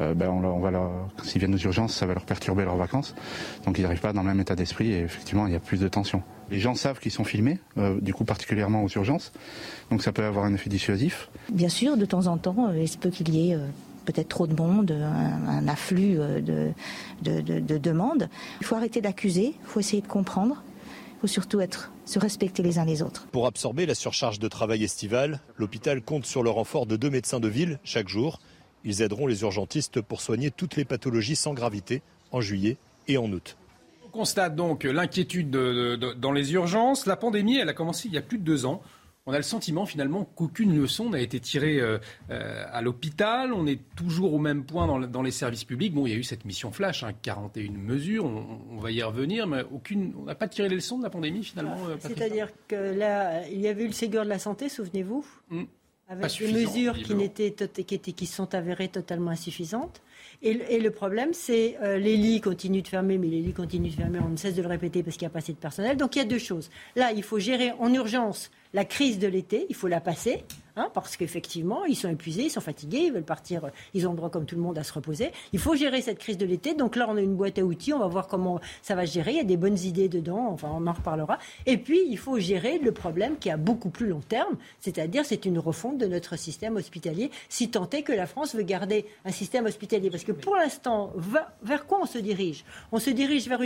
[0.00, 0.32] euh, ben
[1.22, 3.14] s'ils viennent aux urgences, ça va leur perturber leurs vacances.
[3.66, 5.78] Donc ils n'arrivent pas dans le même état d'esprit et effectivement il y a plus
[5.78, 6.24] de tension.
[6.50, 9.32] Les gens savent qu'ils sont filmés, euh, du coup particulièrement aux urgences,
[9.90, 11.28] donc ça peut avoir un effet dissuasif.
[11.50, 13.66] Bien sûr, de temps en temps, euh, il se peut qu'il y ait euh,
[14.04, 16.70] peut-être trop de monde, un, un afflux euh, de,
[17.22, 18.28] de, de- de demandes.
[18.60, 20.62] Il faut arrêter d'accuser, il faut essayer de comprendre,
[21.16, 23.26] il faut surtout être, se respecter les uns les autres.
[23.32, 27.40] Pour absorber la surcharge de travail estivale, l'hôpital compte sur le renfort de deux médecins
[27.40, 28.40] de ville chaque jour.
[28.84, 32.76] Ils aideront les urgentistes pour soigner toutes les pathologies sans gravité en juillet
[33.08, 33.56] et en août.
[34.14, 37.04] On constate donc l'inquiétude de- de- dans les urgences.
[37.06, 38.80] La pandémie, elle a commencé il y a plus de deux ans.
[39.26, 41.98] On a le sentiment finalement qu'aucune leçon n'a été tirée euh,
[42.30, 43.52] euh, à l'hôpital.
[43.52, 45.92] On est toujours au même point dans, le- dans les services publics.
[45.92, 49.02] Bon, il y a eu cette mission flash, hein, 41 mesures, on, on va y
[49.02, 51.76] revenir, mais aucune, on n'a pas tiré les leçons de la pandémie finalement.
[51.88, 55.56] euh, C'est-à-dire que là, il y avait eu le Ségur de la santé, souvenez-vous Pas
[56.08, 60.02] avec des mesures qui, qui, étaient- qui sont avérées totalement insuffisantes.
[60.46, 63.94] Et, le- problème, c'est euh, les lits continuent de fermer, mais les lits continuent de
[63.94, 65.96] fermer, on ne cesse de le répéter parce qu'il n'y a pas assez de personnel.
[65.96, 66.70] Donc il y a deux choses.
[66.96, 70.44] Là, il faut gérer en urgence la crise de l'été, il faut la passer,
[70.76, 74.10] hein, parce qu'effectivement, ils sont épuisés, ils sont fatigués, ils veulent partir, euh, ils ont
[74.10, 75.30] le droit comme tout le monde à se reposer.
[75.52, 76.74] Il faut gérer cette crise de l'été.
[76.74, 79.12] Donc là, on a une boîte à outils, on va voir comment ça va se
[79.12, 79.30] gérer.
[79.30, 81.38] Il y a des bonnes idées dedans, enfin, on en reparlera.
[81.66, 85.24] Et puis, il faut gérer le problème qui est à beaucoup plus long terme, c'est-à-dire
[85.24, 89.06] c'est une refonte de notre système hospitalier, si tant est que la France veut garder
[89.24, 90.10] un système hospitalier.
[90.10, 91.12] Parce que pour l'instant,
[91.62, 92.64] vers quoi on se dirige?
[92.90, 93.60] On se dirige vers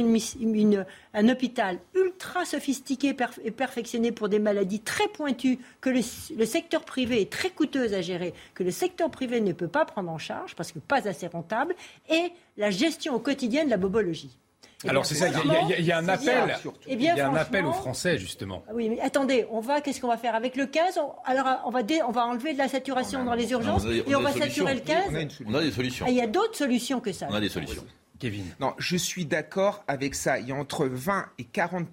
[1.15, 6.01] un hôpital ultra sophistiqué et perfectionné pour des maladies très pointues que le,
[6.37, 9.85] le secteur privé est très coûteuse à gérer, que le secteur privé ne peut pas
[9.85, 11.77] prendre en charge parce que pas assez rentable,
[12.11, 14.37] et la gestion au quotidien de la bobologie.
[14.85, 16.73] Eh Alors c'est ça, il y a- y, y un appel, bien.
[16.87, 18.63] Eh il y a un appel aux franchement, Français justement.
[18.69, 21.47] ah Oui, mais attendez, on va, qu'est-ce qu'on va faire avec le 15 on- Alors,
[21.67, 24.15] on va, dé- on va enlever de la saturation dans les urgences on a et
[24.15, 25.11] on va saturer le solutions.
[25.11, 25.37] 15.
[25.49, 26.07] On a des solutions.
[26.09, 27.27] Ah, il y a d'autres solutions que ça.
[27.29, 27.85] On a des solutions.
[28.19, 28.45] Kevin.
[28.61, 30.39] Non, je suis d'accord avec ça.
[30.41, 31.87] Il y a entre 20 et 40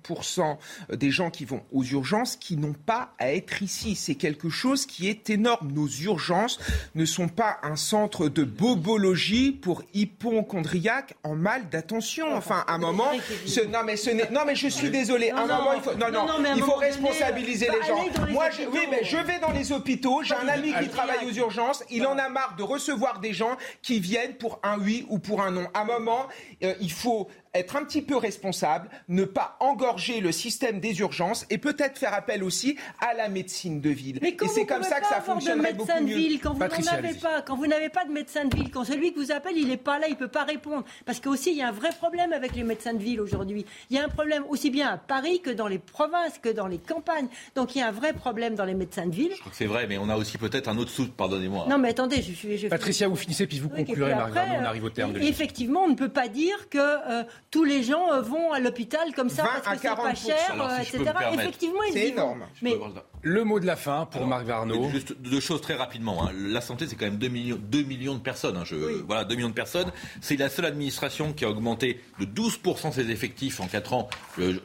[0.91, 3.95] des gens qui vont aux urgences qui n'ont pas à être ici.
[3.95, 5.71] C'est quelque chose qui est énorme.
[5.71, 6.59] Nos urgences
[6.95, 12.33] ne sont pas un centre de bobologie pour hypochondriaques en mal d'attention.
[12.35, 13.11] Enfin, à un moment,
[13.45, 15.29] ce, non mais ce n'est- non mais je suis désolé.
[15.29, 17.95] À un moment, il faut, non, Non, il faut responsabiliser bah, les gens.
[18.15, 20.23] dans les Moi, je, oui, mais je vais dans les hôpitaux.
[20.23, 21.83] J'ai un ami qui travaille aux urgences.
[21.91, 25.41] Il en a marre de recevoir des gens qui viennent pour un oui ou pour
[25.41, 25.67] un non.
[25.73, 26.14] À un moment,
[26.63, 27.29] euh, il faut
[27.59, 32.13] être un petit peu responsable, ne pas engorger le système des urgences et peut-être faire
[32.13, 34.19] appel aussi à la médecine de ville.
[34.21, 36.15] Mais et c'est comme ça que ça fonctionnerait beaucoup de mieux.
[36.15, 38.83] Ville, quand vous n'en avez pas, quand vous n'avez pas de médecin de ville, quand
[38.83, 40.85] celui que vous appelle, il n'est pas là, il peut pas répondre.
[41.05, 43.65] Parce qu'aussi, il y a un vrai problème avec les médecins de ville aujourd'hui.
[43.89, 46.67] Il y a un problème aussi bien à Paris que dans les provinces, que dans
[46.67, 47.27] les campagnes.
[47.55, 49.31] Donc il y a un vrai problème dans les médecins de ville.
[49.33, 51.65] Je crois que c'est vrai, mais on a aussi peut-être un autre sou, pardonnez-moi.
[51.69, 52.69] Non, mais attendez, je suis.
[52.69, 55.95] Patricia, vous finissez, puis vous conclurez, Marc on arrive au terme de Effectivement, on ne
[55.95, 59.79] peut pas dire que euh, tous les gens euh, vont à l'hôpital comme ça parce
[59.79, 61.03] que c'est pas cher, euh, etc.
[61.33, 62.45] Effectivement, c'est énorme.
[62.61, 62.75] Mais...
[63.21, 64.89] Le mot de la fin pour Marc Varnaud.
[64.89, 66.27] Juste deux choses très rapidement.
[66.27, 66.31] Hein.
[66.35, 68.57] La santé, c'est quand même 2 millions, 2 millions de personnes.
[68.57, 68.63] Hein.
[68.65, 69.91] Je, Voilà, 2 millions de personnes.
[70.21, 74.09] C'est la seule administration qui a augmenté de 12% ses effectifs en 4 ans,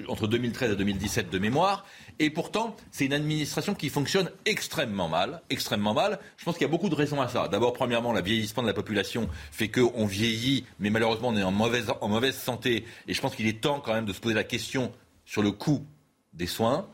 [0.09, 1.87] entre 2013 et 2017 de mémoire.
[2.23, 6.19] Et pourtant, c'est une administration qui fonctionne extrêmement mal, extrêmement mal.
[6.37, 7.49] Je pense qu'il y a beaucoup de raisons à ça.
[7.49, 11.51] D'abord, premièrement, le vieillissement de la population fait qu'on vieillit, mais malheureusement, on est en
[11.51, 12.85] mauvaise, en mauvaise santé.
[13.09, 14.93] Et je pense qu'il est temps quand même de se poser la question
[15.25, 15.87] sur le coût
[16.35, 16.87] des soins.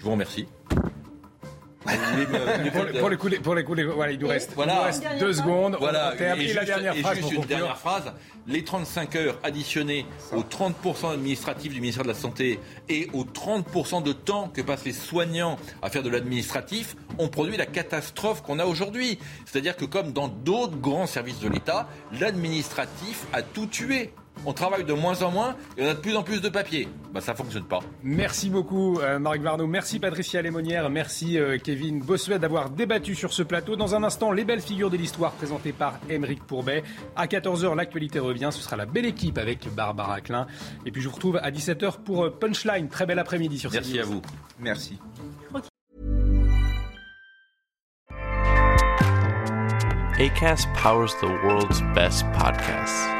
[0.00, 0.48] Je vous remercie.
[2.98, 4.90] Pour, les coups, pour les coups, voilà, il nous reste, voilà.
[5.18, 5.76] deux secondes.
[5.80, 6.14] Voilà.
[6.36, 7.16] Et, juste, la dernière phrase.
[7.16, 8.12] Juste une dernière phrase.
[8.46, 12.58] Les 35 heures additionnées aux 30% administratifs du ministère de la Santé
[12.88, 17.56] et aux 30% de temps que passent les soignants à faire de l'administratif ont produit
[17.56, 19.18] la catastrophe qu'on a aujourd'hui.
[19.46, 24.12] C'est-à-dire que comme dans d'autres grands services de l'État, l'administratif a tout tué
[24.46, 26.88] on travaille de moins en moins et on a de plus en plus de papier.
[27.12, 27.80] Bah, ça fonctionne pas.
[28.02, 29.66] Merci beaucoup, euh, Marc Varno.
[29.66, 30.88] Merci, Patricia Lémonière.
[30.90, 33.76] Merci, euh, Kevin Bossuet, d'avoir débattu sur ce plateau.
[33.76, 36.82] Dans un instant, les belles figures de l'histoire présentées par Émeric Pourbet.
[37.16, 38.50] À 14h, l'actualité revient.
[38.52, 40.46] Ce sera la belle équipe avec Barbara Klein.
[40.86, 42.88] Et puis, je vous retrouve à 17h pour euh, Punchline.
[42.88, 44.22] Très bel après-midi sur Merci à vous.
[44.58, 44.98] Merci.
[50.20, 53.19] ACAST powers the world's best podcasts.